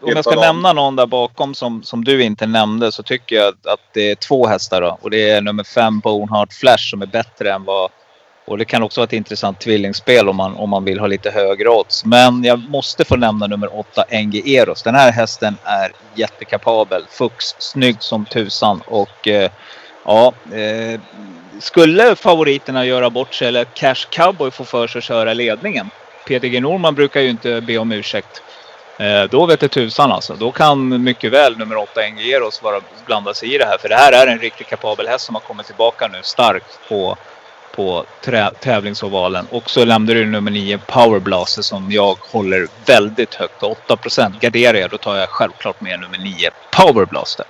[0.01, 0.41] om jag ska dem.
[0.41, 4.11] nämna någon där bakom som, som du inte nämnde så tycker jag att, att det
[4.11, 4.97] är två hästar då.
[5.01, 7.91] Och det är nummer fem Boneheart Flash som är bättre än vad...
[8.45, 11.31] Och det kan också vara ett intressant tvillingspel om man, om man vill ha lite
[11.31, 12.05] högre odds.
[12.05, 14.83] Men jag måste få nämna nummer åtta NG Eros.
[14.83, 17.05] Den här hästen är jättekapabel.
[17.09, 19.51] Fux, snygg som tusan och eh,
[20.05, 20.33] ja...
[20.53, 20.99] Eh,
[21.61, 25.89] skulle favoriterna göra bort sig eller Cash Cowboy få för sig att köra ledningen.
[26.27, 28.41] Peter G Norman brukar ju inte be om ursäkt.
[28.97, 30.35] Eh, då vet det tusan alltså.
[30.35, 33.77] Då kan mycket väl nummer 8 Engeros vara blanda sig i det här.
[33.77, 37.17] För det här är en riktigt kapabel häst som har kommit tillbaka nu starkt på,
[37.75, 38.05] på
[38.59, 39.47] tävlingsovalen.
[39.51, 43.63] Och så lämnar du nummer 9 Power Blaster som jag håller väldigt högt.
[43.63, 43.97] 8
[44.39, 47.45] Garderar jag då tar jag självklart med nummer 9 Power Blaster.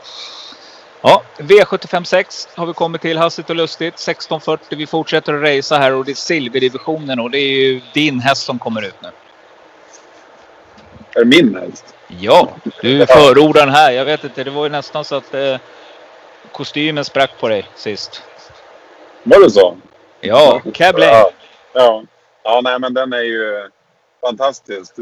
[1.01, 3.93] Ja, V756 har vi kommit till hastigt och lustigt.
[3.93, 4.77] 1640.
[4.77, 8.43] Vi fortsätter att racea här och det är silverdivisionen och det är ju din häst
[8.43, 9.09] som kommer ut nu.
[11.13, 11.95] Är det min häst?
[12.07, 12.49] Ja,
[12.81, 13.91] du förordar den här.
[13.91, 15.57] Jag vet inte, det var ju nästan så att eh,
[16.51, 18.23] kostymen sprack på dig sist.
[19.23, 19.77] Var det så?
[20.21, 21.09] Ja, Cablain.
[21.11, 21.31] Ja.
[21.73, 22.03] ja.
[22.43, 23.69] Ja, nej men den är ju
[24.21, 24.93] fantastisk.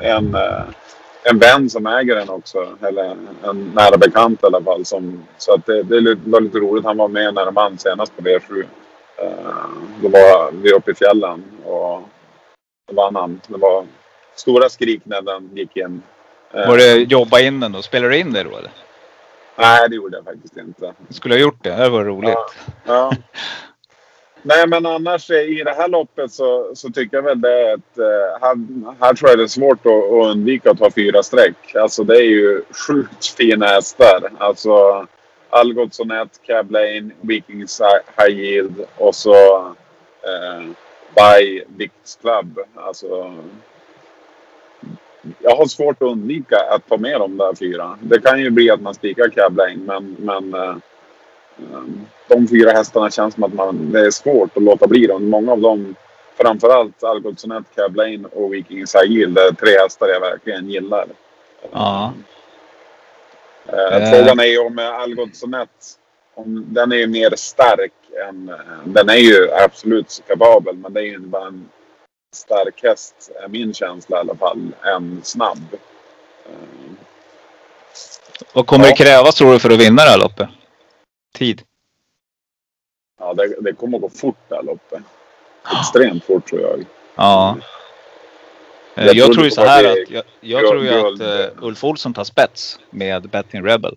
[0.00, 0.62] En, eh,
[1.22, 2.66] en vän som äger den också.
[2.82, 4.84] Eller en nära bekant i alla fall.
[4.84, 6.84] Som, så att det, det var lite roligt.
[6.84, 8.64] Han var med när de vann senast på V7.
[9.16, 9.28] Eh,
[10.02, 12.02] Då var vi uppe i fjällen och
[12.88, 13.40] då vann han.
[13.46, 13.86] Det var
[14.34, 16.02] stora skrik när den gick in.
[16.54, 17.82] Eh, Var det jobba in den då?
[17.82, 18.70] Spelar du in det då eller?
[19.56, 20.94] Nej, det gjorde jag faktiskt inte.
[21.10, 21.76] Skulle ha gjort det.
[21.76, 22.34] Det var roligt.
[22.34, 22.46] Ja.
[22.86, 23.12] Ja.
[24.42, 27.98] Nej, men annars i det här loppet så, så tycker jag väl det är ett...
[27.98, 28.56] Eh, här,
[29.00, 31.74] här tror jag det är svårt att, att undvika att ta fyra streck.
[31.74, 34.30] Alltså det är ju sjukt fina hästar.
[34.38, 35.06] Alltså
[35.50, 37.80] Algots Sonett, Lane, Vikings
[38.18, 39.34] High Yield och så
[40.22, 40.62] eh,
[41.14, 42.58] By Vicks Club.
[42.74, 43.34] Alltså,
[45.38, 47.98] jag har svårt att undvika att ta med de där fyra.
[48.00, 50.76] Det kan ju bli att man spikar Cablain men, men eh,
[52.28, 55.28] de fyra hästarna känns som att man, det är svårt att låta bli dem.
[55.30, 55.94] Många av dem,
[56.36, 61.06] framförallt Algotssonet, Cablain och Viking Sagil, det är tre hästar jag verkligen gillar.
[61.72, 62.12] Ja.
[63.66, 64.10] Eh, Eh.
[64.10, 65.68] Frågan är ju om eh, Algotssonet,
[66.34, 67.92] om den är ju mer stark
[68.28, 68.48] än...
[68.48, 71.68] eh, Den är ju absolut kapabel, men det är ju bara en
[72.34, 75.58] stark häst, är min känsla i alla fall, än snabb.
[76.46, 76.52] Eh,
[78.52, 78.90] Vad kommer Ja.
[78.90, 80.48] det krävas tror du för att vinna det här loppet?
[81.32, 81.62] Tid?
[83.18, 85.02] Ja, det, det kommer att gå fort det här loppet.
[85.80, 86.84] Extremt fort tror jag.
[87.14, 87.56] Ja.
[88.94, 92.14] Jag Jag, tror ju så här att jag, jag tror ju att uh, Ulf Olsson
[92.14, 93.96] tar spets med Betting Rebel.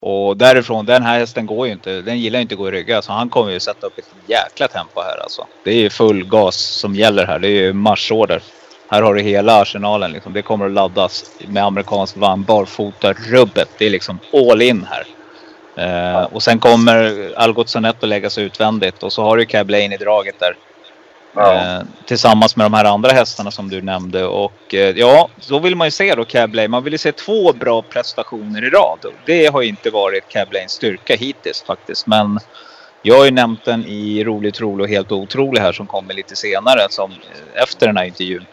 [0.00, 2.00] Och därifrån, den här hästen går ju inte.
[2.00, 3.00] Den gillar inte att gå i ryggar.
[3.00, 5.46] Så han kommer ju sätta upp ett jäkla tempo här alltså.
[5.64, 7.38] Det är ju full gas som gäller här.
[7.38, 8.42] Det är ju marschorder.
[8.88, 10.32] Här har du hela arsenalen liksom.
[10.32, 13.68] Det kommer att laddas med amerikansk vagn, barfota, rubbet.
[13.78, 15.06] Det är liksom all in här.
[15.78, 19.96] Eh, och sen kommer Algot Sonett att läggas utvändigt och så har du Cablain i
[19.96, 20.56] draget där.
[21.34, 21.54] Ja.
[21.54, 24.24] Eh, tillsammans med de här andra hästarna som du nämnde.
[24.24, 26.70] Och eh, ja, då vill man ju se då Cablain.
[26.70, 28.98] Man vill ju se två bra prestationer i rad.
[29.04, 32.06] Och Det har inte varit Cablains styrka hittills faktiskt.
[32.06, 32.38] Men
[33.02, 36.36] jag har ju nämnt den i Rolig, trolig och helt otrolig här som kommer lite
[36.36, 36.86] senare.
[36.90, 38.46] Som, eh, efter den här intervjun.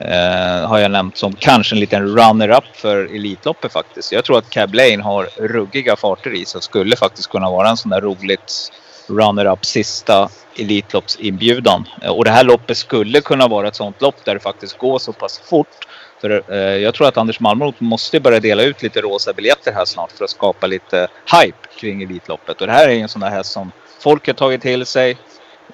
[0.00, 4.12] Eh, har jag nämnt som kanske en liten runner-up för Elitloppet faktiskt.
[4.12, 7.68] Jag tror att Cab Lane har ruggiga farter i sig och skulle faktiskt kunna vara
[7.68, 8.72] en sån där roligt
[9.08, 11.84] runner-up sista Elitloppsinbjudan.
[12.02, 14.98] Eh, och det här loppet skulle kunna vara ett sånt lopp där det faktiskt går
[14.98, 15.86] så pass fort.
[16.20, 19.84] För eh, jag tror att Anders Malmroth måste börja dela ut lite rosa biljetter här
[19.84, 22.60] snart för att skapa lite hype kring Elitloppet.
[22.60, 25.16] Och det här är en sån där häst som folk har tagit till sig.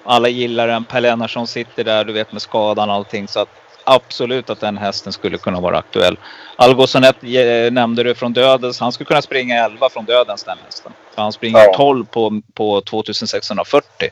[0.04, 0.84] Alla gillar den.
[0.84, 3.28] Per Lennartsson sitter där, du vet med skadan och allting.
[3.28, 3.48] Så att
[3.85, 6.18] absolut att den hästen skulle kunna vara aktuell.
[6.57, 8.81] Algosonet eh, nämnde du från Dödens.
[8.81, 10.92] Han skulle kunna springa 11 från Dödens den hästen.
[11.14, 11.75] För han springer Ja.
[11.77, 14.11] 12 på, på 2640.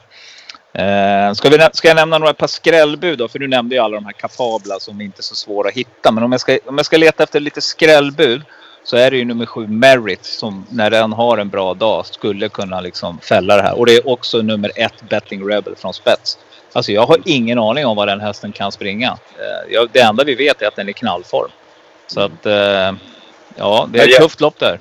[0.75, 3.29] Eh, ska, vi, ska jag nämna några par skrällbud då?
[3.29, 6.13] För du nämnde ju alla de här kapabla som inte är så svåra att hitta.
[6.13, 8.43] Men om jag, ska, om jag ska leta efter lite skrällbud
[8.85, 12.49] så är det ju nummer sju Merit som när den har en bra dag skulle
[12.49, 13.79] kunna liksom fälla det här.
[13.79, 16.39] Och det är också nummer ett Betting Rebel från spets.
[16.73, 19.19] Alltså jag har ingen aning om vad den hästen kan springa.
[19.73, 21.51] Eh, det enda vi vet är att den är i knallform.
[22.07, 22.93] Så att eh,
[23.57, 24.81] ja, det är ett tufft lopp där.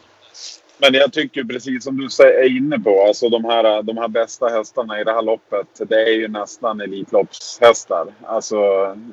[0.78, 4.08] Men jag tycker precis som du säger, är inne på, alltså de här, de här
[4.08, 8.08] bästa hästarna i det här loppet, det är ju nästan Elitloppshästar.
[8.26, 8.56] Alltså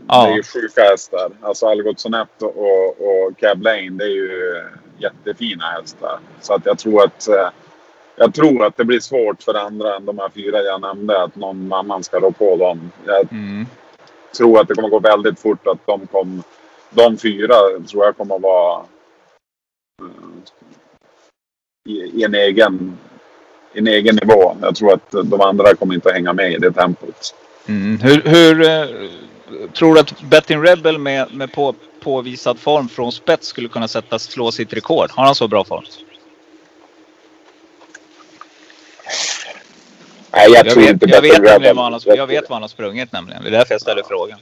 [0.09, 0.25] Ja.
[0.27, 1.31] det är ju sjuka hästar.
[1.43, 4.65] Alltså Algot Sonett och, och Cab Lane, det är ju
[4.99, 6.19] jättefina hästar.
[6.41, 7.49] Så att jag tror att eh,
[8.19, 11.37] jag tror att det blir svårt för andra än de här fyra jag nämnde, att
[11.37, 12.93] någon mamman ska rå på dem.
[13.07, 13.67] Jag Mm.
[14.37, 16.43] tror att det kommer gå väldigt fort att de kom,
[16.91, 17.55] de fyra
[17.91, 18.85] tror jag kommer vara
[20.03, 20.09] eh,
[21.89, 22.99] i, i en egen
[23.75, 24.57] i en egen nivå.
[24.63, 27.35] Jag tror att de andra kommer inte att hänga med i det tempot.
[27.67, 27.99] Mm.
[27.99, 28.87] Hur, hur eh,
[29.73, 34.19] tror du att Betting Rebel med, med på, påvisad form från spets skulle kunna sätta,
[34.19, 35.11] slå sitt rekord?
[35.11, 35.85] Har han så bra form?
[40.39, 43.13] Nej, jag, Jag tror vet, inte jag, vet han jag vet vad han har sprungit
[43.13, 43.43] nämligen.
[43.43, 44.39] Det är därför jag ställer frågan.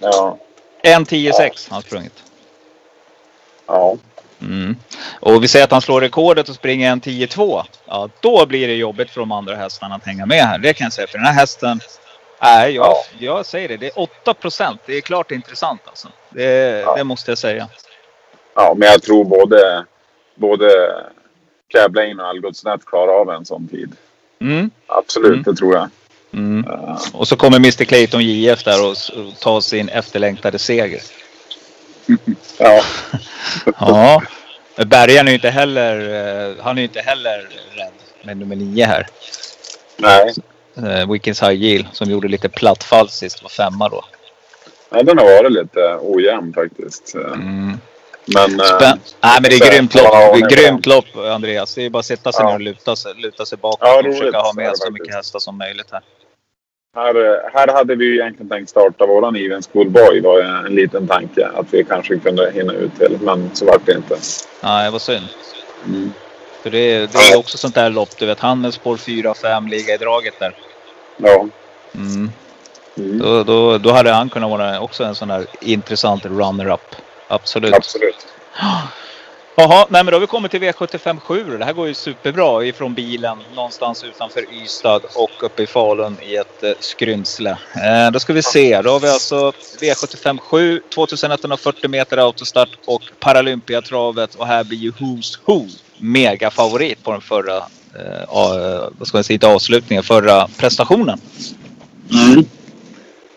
[0.00, 0.38] Ja,
[0.82, 1.32] 1.10,6
[1.70, 2.22] har han sprungit.
[3.66, 3.96] ja.
[4.40, 4.76] Mm.
[5.20, 7.62] Och vi säger att han slår rekordet och springer 1.10,2.
[7.86, 10.58] Ja, då blir det jobbigt för de andra hästarna att hänga med här.
[10.58, 11.06] Det kan jag säga.
[11.06, 11.80] För den här hästen.
[12.42, 13.04] Nej, jag, Ja.
[13.18, 13.76] jag säger det.
[13.76, 14.80] Det är 8 procent.
[14.86, 16.08] Det är klart intressant alltså.
[16.30, 16.44] Det,
[16.80, 16.96] Ja.
[16.96, 17.68] det måste jag säga.
[18.54, 19.84] ja, men jag tror både,
[20.34, 20.68] både
[21.68, 23.96] Cab Lane och Algot Snett klarar av en sån tid.
[24.40, 24.70] Mm.
[24.86, 25.42] Absolut, Mm.
[25.42, 25.88] det tror jag.
[26.32, 26.64] Mm.
[26.70, 28.96] Eh, Och så kommer Mr Clayton JF där och,
[29.40, 31.00] tar sin efterlängtade seger.
[32.58, 32.82] ja,
[33.78, 34.22] Ja.
[34.76, 35.98] Men Bergaren är ju inte heller,
[36.50, 39.06] eh, han är ju inte heller rädd med nummer nio här.
[39.96, 40.34] nej.
[40.76, 44.04] Eh, Wickens High Yield som gjorde lite platt fall sist, var femma då.
[44.90, 47.14] Ja, den har varit lite ojämn faktiskt.
[47.14, 47.80] Mm.
[48.34, 48.60] Men...
[48.60, 50.50] eh, Spän- Nej men det är grymt lopp.
[50.50, 51.74] grymt lopp Andreas.
[51.74, 52.48] Det är bara att sätta sig Ja.
[52.48, 55.38] ner och luta sig, luta sig bakåt Ja, och försöka ha med så mycket hästar
[55.38, 56.00] som möjligt här.
[56.96, 57.14] Här,
[57.52, 60.20] här hade vi ju egentligen tänkt starta våran Even Schoolboy.
[60.20, 63.18] var en liten tanke att vi kanske kunde hinna ut till.
[63.20, 64.16] Men så vart det inte.
[64.62, 65.24] Nej, det var synd.
[65.86, 66.12] Mm.
[66.62, 68.18] För det, är- det är också sånt där lopp.
[68.18, 70.54] Du vet, han med spår 4 5 ligga i draget där.
[71.16, 71.46] Ja.
[71.94, 72.30] Mm.
[72.98, 73.18] Mm.
[73.18, 76.94] Då, då, då hade han kunnat vara också en sån där intressant runner-up.
[77.28, 77.74] Absolut.
[77.74, 78.26] Absolut.
[79.58, 81.58] Jaha, nej men då har vi kommit till V75 7.
[81.58, 86.36] Det här går ju superbra ifrån bilen någonstans utanför Ystad och uppe i Falun i
[86.36, 87.50] ett eh, skrymsle.
[87.74, 88.82] Eh, då ska vi se.
[88.82, 94.34] Då har vi alltså V75 7, 2140 meter autostart och Paralympiatravet.
[94.34, 95.66] Och här blir ju Who's Who
[95.98, 101.20] megafavorit på den förra, eh, vad ska jag säga, inte avslutningen, förra prestationen.
[102.12, 102.44] Mm.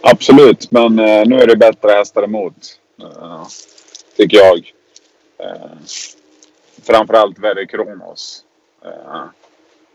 [0.02, 2.56] Absolut, men eh, nu är det bättre hästar emot.
[3.02, 3.48] Eh,
[4.20, 4.74] tycker jag.
[5.38, 5.72] Eh,
[6.88, 8.44] framförallt Verre Kronos.
[8.86, 9.24] Eh,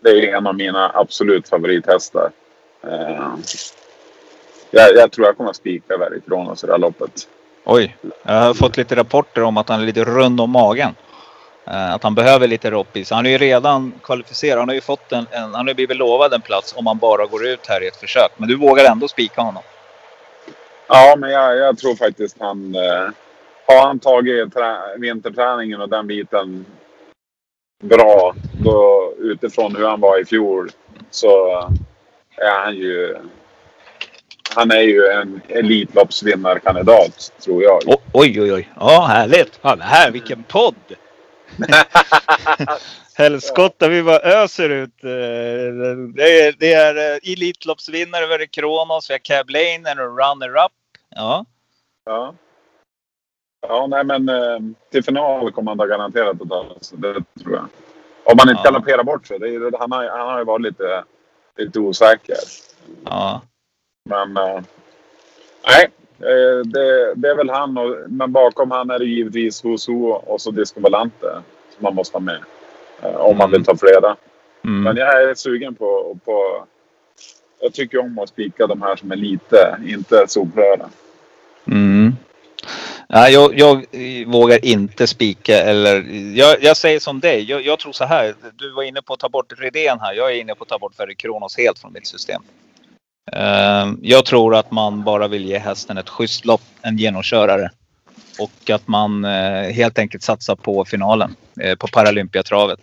[0.00, 2.30] det är en av mina absolut favorithästar.
[2.84, 3.34] Eh,
[4.70, 7.28] jag, jag tror jag kommer att spika Verre Kronos i det här loppet.
[7.64, 10.94] Oj, jag har fått lite rapporter om att han är lite rund om magen.
[11.66, 13.10] Eh, Att han behöver lite roppis.
[13.10, 14.58] Han är ju redan kvalificerad.
[14.58, 17.26] Han har ju fått en, en, han har blivit lovad en plats om han bara
[17.26, 18.30] går ut här i ett försök.
[18.37, 19.62] Men du vågar ändå spika honom.
[20.88, 22.74] Ja, men jag, jag tror faktiskt han...
[22.74, 23.08] Eh,
[23.66, 26.66] har han tagit trä, vinterträningen och den biten
[27.83, 30.70] bra då, utifrån hur han var i fjol
[31.11, 31.48] så
[32.37, 33.16] är han ju...
[34.57, 37.81] Han är ju en Elitloppsvinnarkandidat, tror jag.
[37.88, 38.68] O- oj, oj, oj.
[38.81, 39.59] Ja, härligt.
[39.62, 40.74] Ja, det här, vilken podd!
[43.16, 45.05] Helskotta, vi bara öser ut.
[45.05, 45.11] eh,
[46.14, 50.72] Det är, det är eh, Elitloppsvinnare, Verre Kronos, vi har Cab Lane, en runner-up.
[51.11, 51.44] Ja.
[52.05, 52.35] Ja.
[53.68, 54.59] Ja, nej men eh,
[54.90, 56.98] till final kommer han garanterat att ta sig.
[56.98, 57.64] Det tror jag.
[58.24, 58.70] Om han inte Ja.
[58.70, 59.37] galopperar bort sig.
[59.37, 61.05] Är, han, har, han har ju varit lite,
[61.57, 62.37] lite osäker.
[63.05, 63.42] ja.
[64.11, 64.61] Men eh,
[65.66, 67.79] nej, eh, det, det är väl han.
[67.79, 71.42] Och, men bakom han är det givetvis Husu och så Disco Valante
[71.74, 72.38] som man måste ha med.
[73.03, 73.50] Om man Mm.
[73.50, 74.16] vill ta flera.
[74.64, 74.83] Mm.
[74.83, 76.64] Men jag är sugen på, på
[77.61, 80.88] jag tycker om att spika de här som är lite, inte solröda.
[81.66, 82.12] Mm.
[83.14, 86.03] Nej, jag, jag eh, vågar inte spika eller
[86.35, 87.50] jag, jag säger som dig.
[87.50, 88.35] Jag, jag, tror så här.
[88.55, 90.14] Du var inne på att ta bort Redén här.
[90.14, 92.42] Jag är inne på att ta bort Ferry Kronos helt från mitt system.
[93.37, 97.70] Uh, jag tror att man bara vill ge hästen ett schysst lopp, en genomkörare.
[98.38, 102.81] Och att man uh, helt enkelt satsar på finalen, uh, på Paralympiatravet.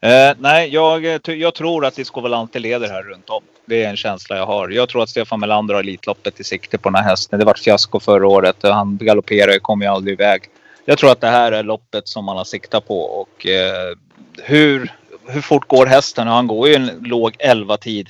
[0.00, 3.42] Eh, nej, jag, jag tror att Disco Volante leder här runt om.
[3.66, 4.68] Det är en känsla jag har.
[4.68, 7.38] Jag tror att Stefan Melander har Elitloppet i sikte på den här hästen.
[7.38, 8.56] Det var fiasko förra året.
[8.62, 10.42] Han galopperade och kom ju aldrig iväg.
[10.84, 13.00] Jag tror att det här är loppet som man har siktat på.
[13.00, 13.96] Och eh,
[14.42, 14.92] hur,
[15.26, 16.28] hur fort går hästen?
[16.28, 18.08] Han går ju en låg 11 tid.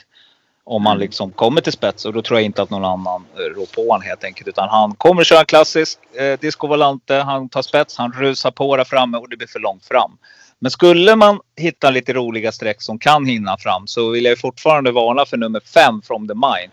[0.65, 3.41] Om man liksom kommer till spets och då tror jag inte att någon annan eh,
[3.41, 4.49] rår på honom helt enkelt.
[4.49, 7.15] Utan han kommer köra klassisk eh, Disco Volante.
[7.15, 10.19] Han tar spets, han rusar på där framme och det blir för långt fram.
[10.59, 14.93] Men skulle man hitta lite roliga streck som kan hinna fram så vill jag fortfarande
[14.93, 16.71] varna för nummer fem from the mine.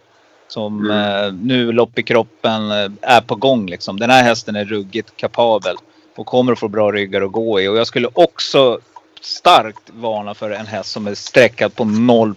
[0.47, 1.25] Som mm.
[1.25, 3.99] eh, nu lopp i kroppen eh, är på gång liksom.
[3.99, 5.75] Den här hästen är ruggigt kapabel
[6.15, 7.67] och kommer att få bra ryggar att gå i.
[7.67, 8.79] Och jag skulle också
[9.21, 12.35] starkt varna för en häst som är sträckad på 0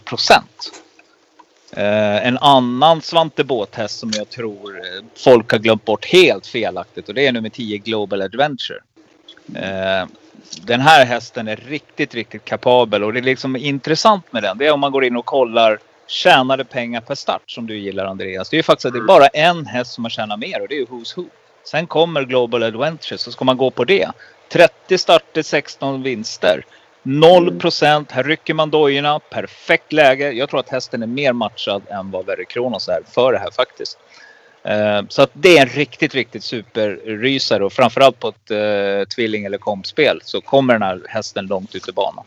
[1.72, 7.08] Eh, en annan Svante Båthäst som jag tror eh, folk har glömt bort helt felaktigt
[7.08, 8.78] och det är nummer 10 Global Adventure.
[9.54, 10.08] Eh,
[10.62, 14.58] den här hästen är riktigt, riktigt kapabel och det är liksom intressant med den.
[14.58, 18.04] Det är om man går in och kollar tjänade pengar per start som du gillar
[18.04, 18.50] Andreas.
[18.50, 20.68] Det är ju faktiskt att det är bara en häst som har tjänat mer och
[20.68, 21.24] det är ju Who's Who.
[21.64, 24.08] Sen kommer Global Adventure så ska man gå på det.
[24.52, 26.64] 30 starter, 16 vinster.
[27.02, 28.12] 0 procent.
[28.12, 29.18] Här rycker man dojorna.
[29.18, 30.32] Perfekt läge.
[30.32, 33.50] Jag tror att hästen är mer matchad än vad Verre Kronos är för det här
[33.50, 33.98] faktiskt.
[34.66, 39.44] Eh, så att det är en riktigt, riktigt superrysare och framförallt på ett uh, tvilling
[39.44, 42.24] eller kompspel så kommer den här hästen långt ut i banan.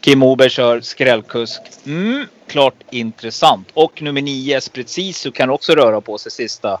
[0.00, 1.60] Kim Oberg kör skrällkusk.
[1.86, 3.68] Mm, klart intressant.
[3.74, 6.78] Och nummer 9 Esprit Sisu kan också röra på sig sista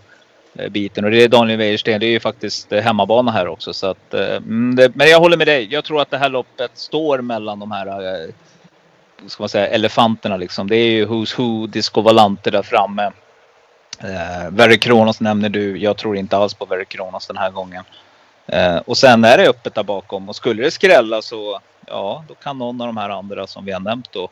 [0.60, 2.00] uh, biten och det är Daniel Wäjersten.
[2.00, 4.14] Det är ju faktiskt hemmabana här också så att.
[4.14, 5.68] Mm, det, men jag håller med dig.
[5.70, 8.30] Jag tror att det här loppet står mellan de här.
[9.26, 10.68] Ska man säga elefanterna liksom.
[10.68, 13.10] Det är ju Who's Who, Disco Valante där framme.
[13.98, 15.78] Eh, Very Kronos nämner du.
[15.78, 17.84] Jag tror inte alls på Very Kronos den här gången.
[18.46, 22.34] Eh, och sen är det öppet där bakom och skulle det skrälla så ja, då
[22.34, 24.28] kan någon av de här andra som vi har nämnt då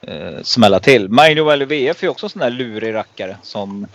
[0.00, 1.08] eh, smälla till.
[1.08, 3.86] Maino Valley VF är också en sån där lurig rackare som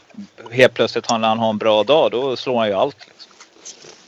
[0.51, 3.07] helt plötsligt när han har en bra dag då slår han ju allt.
[3.07, 3.31] Liksom.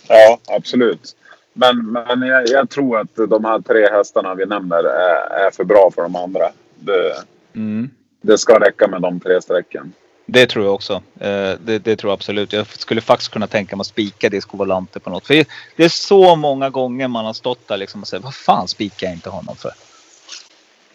[0.08, 1.16] Ja, absolut.
[1.54, 5.64] Men, men jag, jag, tror att de här tre hästarna vi nämner är, är för
[5.64, 6.52] bra för de andra.
[6.76, 7.14] Det,
[7.56, 7.90] mm.
[8.22, 9.94] det ska räcka med de tre strecken.
[10.32, 10.94] Det tror jag också.
[11.20, 12.54] Eh, det, det, tror jag absolut.
[12.54, 15.28] Jag skulle faktiskt kunna tänka mig att spika Disco Volante på något.
[15.28, 18.68] För det är så många gånger man har stått där liksom och sagt vad fan
[18.68, 19.72] spikar jag inte honom för?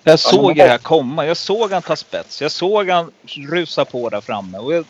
[0.02, 1.26] Jag såg det här komma.
[1.26, 2.42] Jag såg han ta spets.
[2.42, 3.10] Jag såg han
[3.50, 4.58] rusa på där framme.
[4.58, 4.84] Och jag,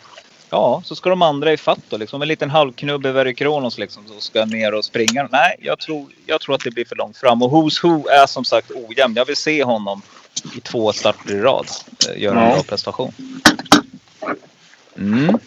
[0.49, 1.97] ja, så ska de andra i fatt då.
[1.97, 4.03] Liksom en liten halvknubb över Kronos liksom.
[4.07, 5.27] Så ska ner och springa.
[5.31, 7.41] Nej, jag tror, jag tror att det blir för långt fram.
[7.41, 9.15] Och Who's Who är som sagt ojämn.
[9.15, 10.01] Jag vill se honom
[10.57, 11.67] i två starter i rad
[12.09, 13.13] eh, göra en bra prestation.
[14.97, 15.39] Mm.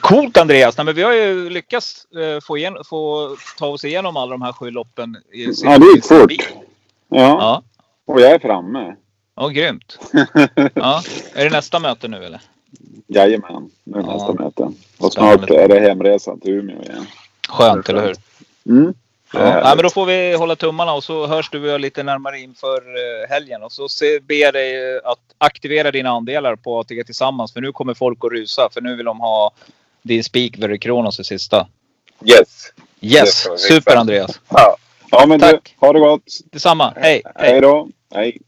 [0.00, 0.76] Coolt Andreas!
[0.76, 4.42] Nej, men vi har ju lyckats eh, få, igen, få ta oss igenom alla de
[4.42, 5.16] här sju loppen.
[5.32, 6.32] I ja, det gick fort.
[7.08, 7.18] Ja.
[7.18, 7.62] ja.
[8.04, 8.96] Och jag är framme.
[9.36, 9.98] Ja, grymt.
[10.74, 11.02] ja.
[11.34, 12.40] Är det nästa möte nu eller?
[13.06, 14.12] Jajamän, nu är ja.
[14.12, 14.72] nästa möte.
[14.98, 17.06] Och snart är det hemresa till Umeå igen.
[17.48, 18.16] Skönt, eller hur?
[18.66, 18.94] Mm.
[19.34, 19.60] Ja.
[19.60, 19.74] ja.
[19.74, 22.76] men då får vi hålla tummarna och så hörs du och jag lite närmare inför
[22.76, 23.62] eh, helgen.
[23.62, 23.88] Och så
[24.22, 27.52] ber jag dig att aktivera dina andelar på ATG Tillsammans.
[27.52, 28.68] För nu kommer folk att rusa.
[28.72, 29.50] För nu vill de ha
[30.02, 31.66] din spik Verry Kronos i sista.
[32.24, 32.72] Yes.
[33.00, 33.46] Yes.
[33.56, 34.40] Super Andreas.
[34.48, 34.76] Ja.
[35.10, 35.76] ja men Tack.
[35.80, 36.22] Du, ha det gott.
[36.52, 36.92] Detsamma.
[36.96, 37.22] Hej.
[37.34, 37.88] Hej då.
[38.14, 38.38] Hej.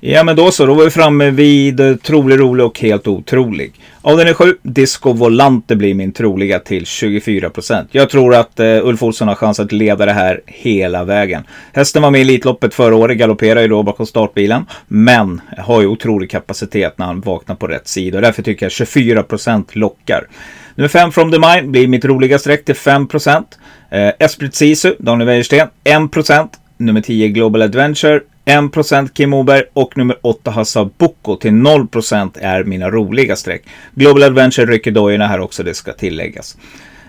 [0.00, 3.72] Ja men då så, då var vi framme vid eh, trolig, rolig och helt otrolig.
[4.02, 7.86] Av den är sju, Disco Volante blir min troliga till 24%.
[7.90, 11.42] Jag tror att eh, Ulf Olsson har chans att leda det här hela vägen.
[11.72, 14.66] Hästen var med i Elitloppet förra året, galopperar ju då bakom startbilen.
[14.88, 18.18] Men har ju otrolig kapacitet när han vaknar på rätt sida.
[18.18, 20.26] Och därför tycker jag 24% lockar.
[20.74, 23.44] Nummer 5 From the Mind blir mitt roliga streck till 5%.
[23.90, 26.48] Eh, Esprit Sisu, Daniel Wäjersten, 1%.
[26.78, 32.64] Nummer 10 Global Adventure 1% Kim Moberg och nummer 8 Hassa Boko till 0% är
[32.64, 33.62] mina roliga streck.
[33.94, 36.56] Global Adventure rycker dojorna här också, det ska tilläggas.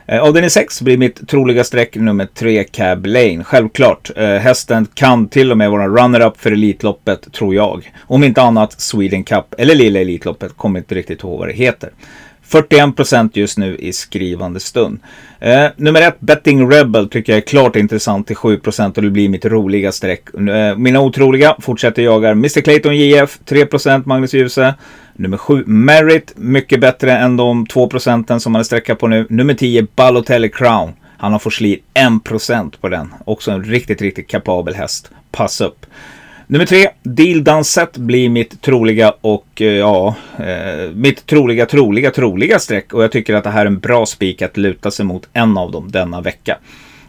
[0.07, 3.43] Eh, Avdelning 6 blir mitt troliga streck nummer 3 Cab Lane.
[3.43, 7.91] Självklart, eh, hästen kan till och med vara runner-up för Elitloppet, tror jag.
[8.01, 11.89] Om inte annat Sweden Cup eller Lilla Elitloppet, kommer inte riktigt ihåg vad det heter.
[12.49, 14.99] 41% just nu i skrivande stund.
[15.39, 19.29] Eh, nummer ett, Betting Rebel, tycker jag är klart intressant till 7% och det blir
[19.29, 20.23] mitt roliga streck.
[20.33, 24.75] Eh, mina otroliga fortsätter jagar Mr Clayton JF, 3% Magnus Djuse.
[25.13, 29.27] Nummer 7, Merit, mycket bättre än de 2% som man är sträcka på nu.
[29.29, 30.93] Nummer 10, Balotelli Crown.
[31.17, 33.13] Han har fått sli 1% på den.
[33.25, 35.11] Också en riktigt, riktigt kapabel häst.
[35.31, 35.85] Pass upp.
[36.49, 42.11] Nummer tre, Deal Done Set blir mitt troliga och eh, ja, eh, mitt troliga, troliga,
[42.11, 42.93] troliga streck.
[42.93, 45.57] Och jag tycker att det här är en bra spik att luta sig mot en
[45.57, 46.57] av dem denna vecka.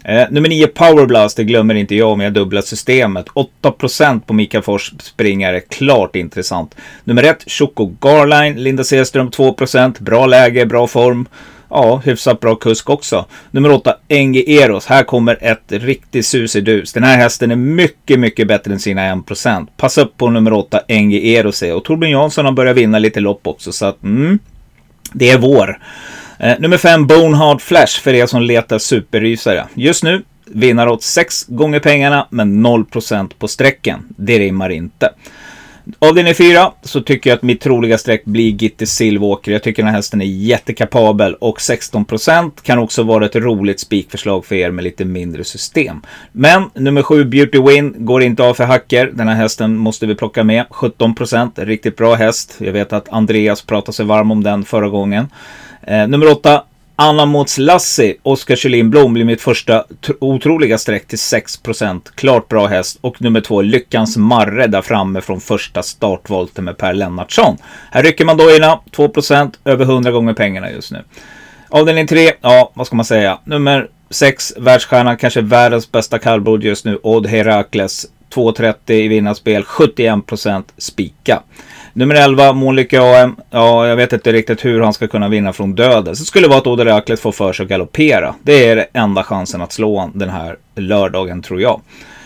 [0.05, 3.27] Eh, nummer 9 Powerblast, det glömmer inte jag om jag dubblar systemet.
[3.63, 6.77] 8% på Mikael Fors springare, klart intressant.
[7.05, 11.29] Nummer 1 Choco Garline, Linda Sehlström, 2%, bra läge, bra form.
[11.71, 13.27] Ja, hyfsat bra kusk också.
[13.51, 14.87] Nummer 8, Engi Eros.
[14.87, 16.93] Här kommer ett riktigt susidus.
[16.93, 19.67] Den här hästen är mycket, mycket bättre än sina 1%.
[19.77, 21.63] Passa upp på nummer 8, Engi Eros.
[21.63, 23.73] Och Torbjörn Jansson har börjat vinna lite lopp också.
[23.73, 24.39] Så att, mm,
[25.13, 25.79] det är vår.
[26.39, 29.65] Eh, nummer 5, Bonehard Flash för er som letar superrysare.
[29.75, 34.01] Just nu vinner åt 6 gånger pengarna men 0% på strecken.
[34.09, 35.11] Det rimmar inte.
[35.99, 39.53] Avdelning 4 så tycker jag att mitt troliga streck blir Gitte Silvåker.
[39.53, 44.45] Jag tycker den här hästen är jättekapabel och 16% kan också vara ett roligt spikförslag
[44.45, 46.01] för er med lite mindre system.
[46.33, 49.11] Men nummer 7 Beauty Win går inte av för hacker.
[49.15, 50.67] Den här hästen måste vi plocka med.
[50.71, 52.57] 17% riktigt bra häst.
[52.59, 55.29] Jag vet att Andreas pratade sig varm om den förra gången.
[55.83, 56.63] Eh, nummer 8
[57.01, 59.85] Anna Måns Lassi, Oskar Kjellin Blom blir mitt första
[60.21, 62.01] otroliga streck till 6%.
[62.15, 62.99] Klart bra häst.
[63.01, 67.57] Och nummer två, Lyckans Marre där framme från första startvolten med Per Lennartsson.
[67.91, 71.05] Här rycker man dojorna, 2%, över 100 gånger pengarna just nu.
[71.69, 73.39] Avdelning 3, ja vad ska man säga.
[73.45, 78.07] Nummer 6, världsstjärnan, kanske världens bästa kallblod just nu, Odd Herakles.
[78.35, 81.43] 2,30 i vinnarspel, 71% spika.
[81.99, 83.37] Nummer 11, Månlykke AM.
[83.51, 86.17] Ja, jag vet inte riktigt hur han ska kunna vinna från döden.
[86.17, 88.35] Så skulle vara att Oderaklet får för sig att galoppera.
[88.43, 91.81] Det är enda chansen att slå honom den här lördagen tror jag.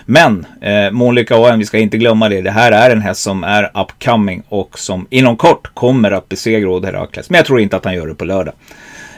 [0.06, 2.40] Men eh, Månlykke AM, vi ska inte glömma det.
[2.40, 6.70] Det här är en häst som är upcoming och som inom kort kommer att besegra
[6.70, 6.84] Odd
[7.28, 8.54] Men jag tror inte att han gör det på lördag.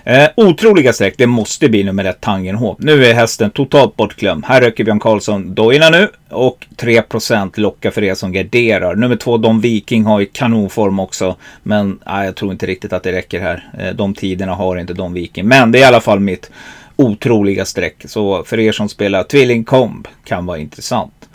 [0.07, 2.78] Eh, otroliga streck, det måste bli nummer ett Tangenhop.
[2.80, 4.44] Nu är hästen totalt bortglömd.
[4.44, 8.94] Här röker Björn Karlsson dojorna nu och 3% lockar för er som garderar.
[8.94, 11.36] Nummer två Don Viking har ju kanonform också.
[11.62, 13.70] Men nej, jag tror inte riktigt att det räcker här.
[13.78, 15.48] Eh, de tiderna har inte Don Viking.
[15.48, 16.50] Men det är i alla fall mitt
[16.96, 17.96] otroliga streck.
[18.05, 21.28] Så för er som spelar Tvilling Comb kan vara intressant.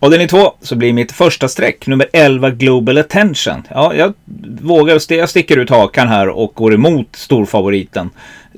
[0.00, 3.62] Och den är två så blir mitt första streck nummer 11 Global Attention.
[3.70, 4.14] Ja, jag
[4.60, 8.10] vågar, jag sticker ut hakan här och går emot storfavoriten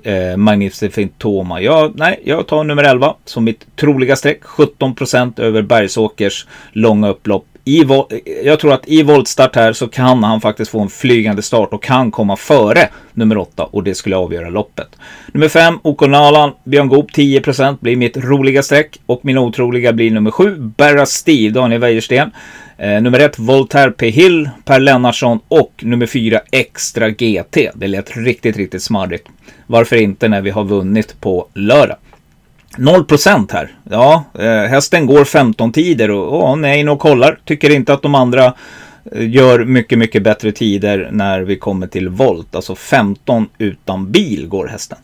[0.03, 1.61] eh, Magnificent Toma.
[1.61, 4.43] Jag, nej, jag tar nummer 11 som mitt troliga streck.
[4.43, 7.87] 17% över Bergsåkers långa upplopp i,
[8.45, 11.83] jag tror att i voltstart här så kan han faktiskt få en flygande start och
[11.83, 14.89] kan komma före nummer 8 och det skulle avgöra loppet.
[15.33, 20.31] Nummer 5, Okonalan, Björn Goop 10% blir mitt roliga streck och min otroliga blir nummer
[20.31, 22.31] 7, Berra Steve, Daniel Wäjersten.
[22.79, 24.11] Eh, nummer 1, Voltaire P.
[24.11, 27.71] Hill, Per Lennartsson och nummer 4, Extra GT.
[27.75, 29.29] Det lät riktigt, riktigt smarrigt.
[29.67, 31.97] Varför inte när vi har vunnit på lördag?
[32.81, 33.71] 0 procent här.
[33.91, 37.39] Ja, eh, hästen går 15 tider och oh, nej, och kollar.
[37.45, 38.55] Tycker inte att de andra
[39.13, 42.55] eh, gör mycket, mycket bättre tider när vi kommer till volt.
[42.55, 44.99] Alltså 15 utan bil går hästen.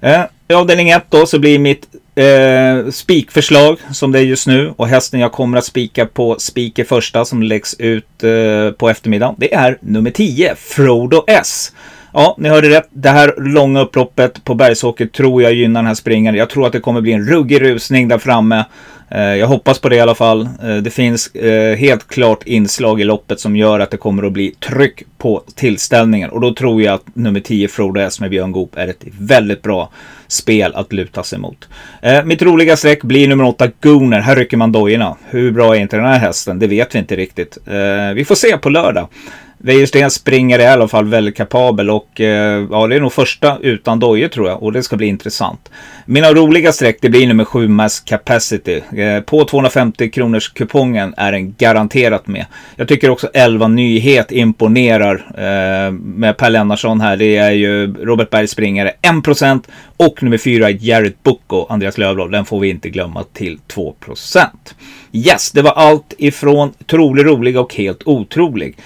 [0.00, 4.72] Eh, I avdelning 1 då så blir mitt eh, spikförslag som det är just nu
[4.76, 9.34] och hästen jag kommer att spika på spiker första som läggs ut eh, på eftermiddagen.
[9.38, 11.72] Det är nummer 10, Frodo S.
[12.12, 12.88] Ja, ni hörde rätt.
[12.90, 16.36] Det här långa upploppet på Bergsåker tror jag gynnar den här springaren.
[16.36, 18.64] Jag tror att det kommer bli en ruggig rusning där framme.
[19.14, 20.48] Eh, jag hoppas på det i alla fall.
[20.62, 24.32] Eh, det finns eh, helt klart inslag i loppet som gör att det kommer att
[24.32, 26.30] bli tryck på tillställningen.
[26.30, 29.62] Och då tror jag att nummer 10 Frodo S med Björn Goop är ett väldigt
[29.62, 29.90] bra
[30.28, 31.68] spel att luta sig mot.
[32.24, 34.20] Mitt roliga streck blir nummer 8 Gooner.
[34.20, 35.16] Här rycker man dojorna.
[35.30, 36.58] Hur bra är inte den här hästen?
[36.58, 37.58] Det vet vi inte riktigt.
[38.14, 39.08] Vi får se på lördag.
[39.64, 44.00] Wäjersten springer i alla fall väldigt kapabel och eh, ja, det är nog första utan
[44.00, 45.70] dojor tror jag och det ska bli intressant.
[46.06, 48.80] Mina roliga streck det blir nummer 7 Mass Capacity.
[48.96, 52.46] Eh, på 250 kronors kupongen är den garanterat med.
[52.76, 57.16] Jag tycker också 11 Nyhet imponerar eh, med Per Lennarsson här.
[57.16, 59.62] Det är ju Robert Berg springare 1%
[59.96, 62.30] och nummer 4 Jared Bucco, Andreas Lövblad.
[62.30, 64.46] Den får vi inte glömma till 2%.
[65.12, 68.76] Yes, det var allt ifrån trolig, rolig och helt otrolig.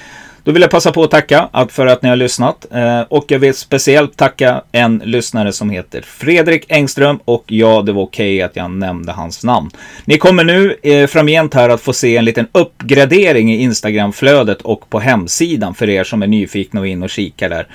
[0.47, 2.67] Då vill jag passa på att tacka för att ni har lyssnat.
[2.71, 7.21] Eh, och jag vill speciellt tacka en lyssnare som heter Fredrik Engström.
[7.25, 9.71] Och ja, det var okej okay att jag nämnde hans namn.
[10.05, 14.91] Ni kommer nu eh, framgent här att få se en liten uppgradering i Instagramflödet och
[14.91, 17.67] på hemsidan för er som är nyfikna och in och kika där.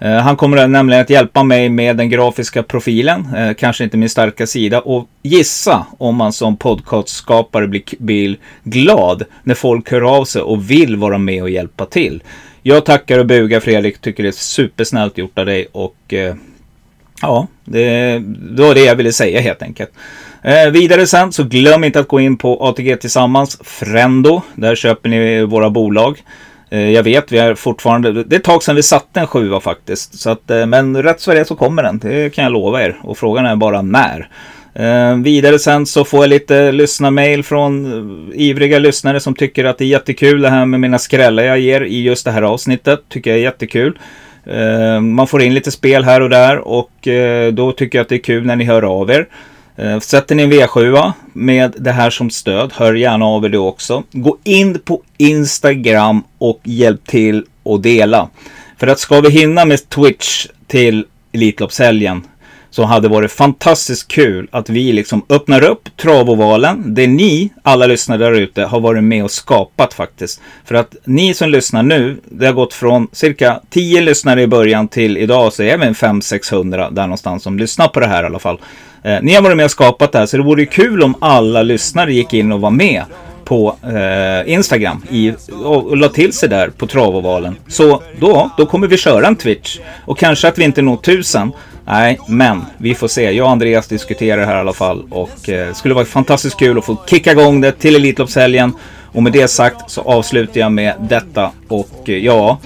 [0.00, 4.08] Eh, han kommer nämligen att hjälpa mig med den grafiska profilen, eh, kanske inte min
[4.08, 10.24] starka sida, och gissa om man som podcastskapare blir, blir glad när folk hör av
[10.24, 12.22] sig och vill vara med och hjälpa till.
[12.62, 16.34] Jag tackar och bugar Fredrik, tycker det är supersnällt gjort av dig och eh,
[17.22, 19.90] ja, det, det var det jag ville säga helt enkelt.
[20.42, 24.42] Eh, vidare sen så glöm inte att gå in på ATG Tillsammans, Frendo.
[24.54, 26.22] Där köper ni våra bolag.
[26.70, 29.60] Eh, jag vet, vi är fortfarande, det är ett tag sedan vi satte en sjua
[29.60, 30.20] faktiskt.
[30.20, 32.82] Så att, eh, men rätt så är det så kommer den, det kan jag lova
[32.82, 33.00] er.
[33.02, 34.28] Och frågan är bara när.
[34.74, 37.86] Eh, vidare sen så får jag lite lyssnarmail från
[38.32, 41.58] eh, ivriga lyssnare som tycker att det är jättekul det här med mina skrällar jag
[41.58, 43.00] ger i just det här avsnittet.
[43.08, 43.98] Tycker jag är jättekul.
[44.44, 48.08] Eh, man får in lite spel här och där och eh, då tycker jag att
[48.08, 49.26] det är kul när ni hör av er.
[49.78, 53.68] Eh, sätter ni en V7 med det här som stöd, hör gärna av er då
[53.68, 54.02] också.
[54.12, 58.28] Gå in på Instagram och hjälp till och dela.
[58.78, 62.22] För att ska vi hinna med Twitch till Elitloppshelgen
[62.70, 66.94] så hade varit fantastiskt kul att vi liksom öppnar upp travovalen.
[66.94, 70.40] Det ni, alla lyssnare där ute, har varit med och skapat faktiskt.
[70.64, 74.88] För att ni som lyssnar nu, det har gått från cirka 10 lyssnare i början
[74.88, 78.26] till idag så är vi en 500-600 där någonstans som lyssnar på det här i
[78.26, 78.58] alla fall.
[79.02, 81.62] Eh, ni har varit med och skapat det här så det vore kul om alla
[81.62, 83.04] lyssnare gick in och var med
[83.44, 85.32] på eh, Instagram i,
[85.64, 87.56] och, och la till sig där på travovalen.
[87.68, 89.78] Så då, då kommer vi köra en Twitch.
[90.04, 91.52] Och kanske att vi inte når tusen.
[91.84, 93.30] Nej, men vi får se.
[93.30, 96.78] Jag och Andreas diskuterar det här i alla fall och eh, skulle vara fantastiskt kul
[96.78, 98.72] att få kicka igång det till Elitloppshelgen.
[99.12, 102.58] Och med det sagt så avslutar jag med detta och eh, ja,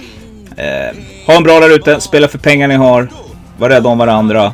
[0.57, 3.09] eh, ha en bra där ute, spela för pengar ni har,
[3.57, 4.53] var rädda om varandra,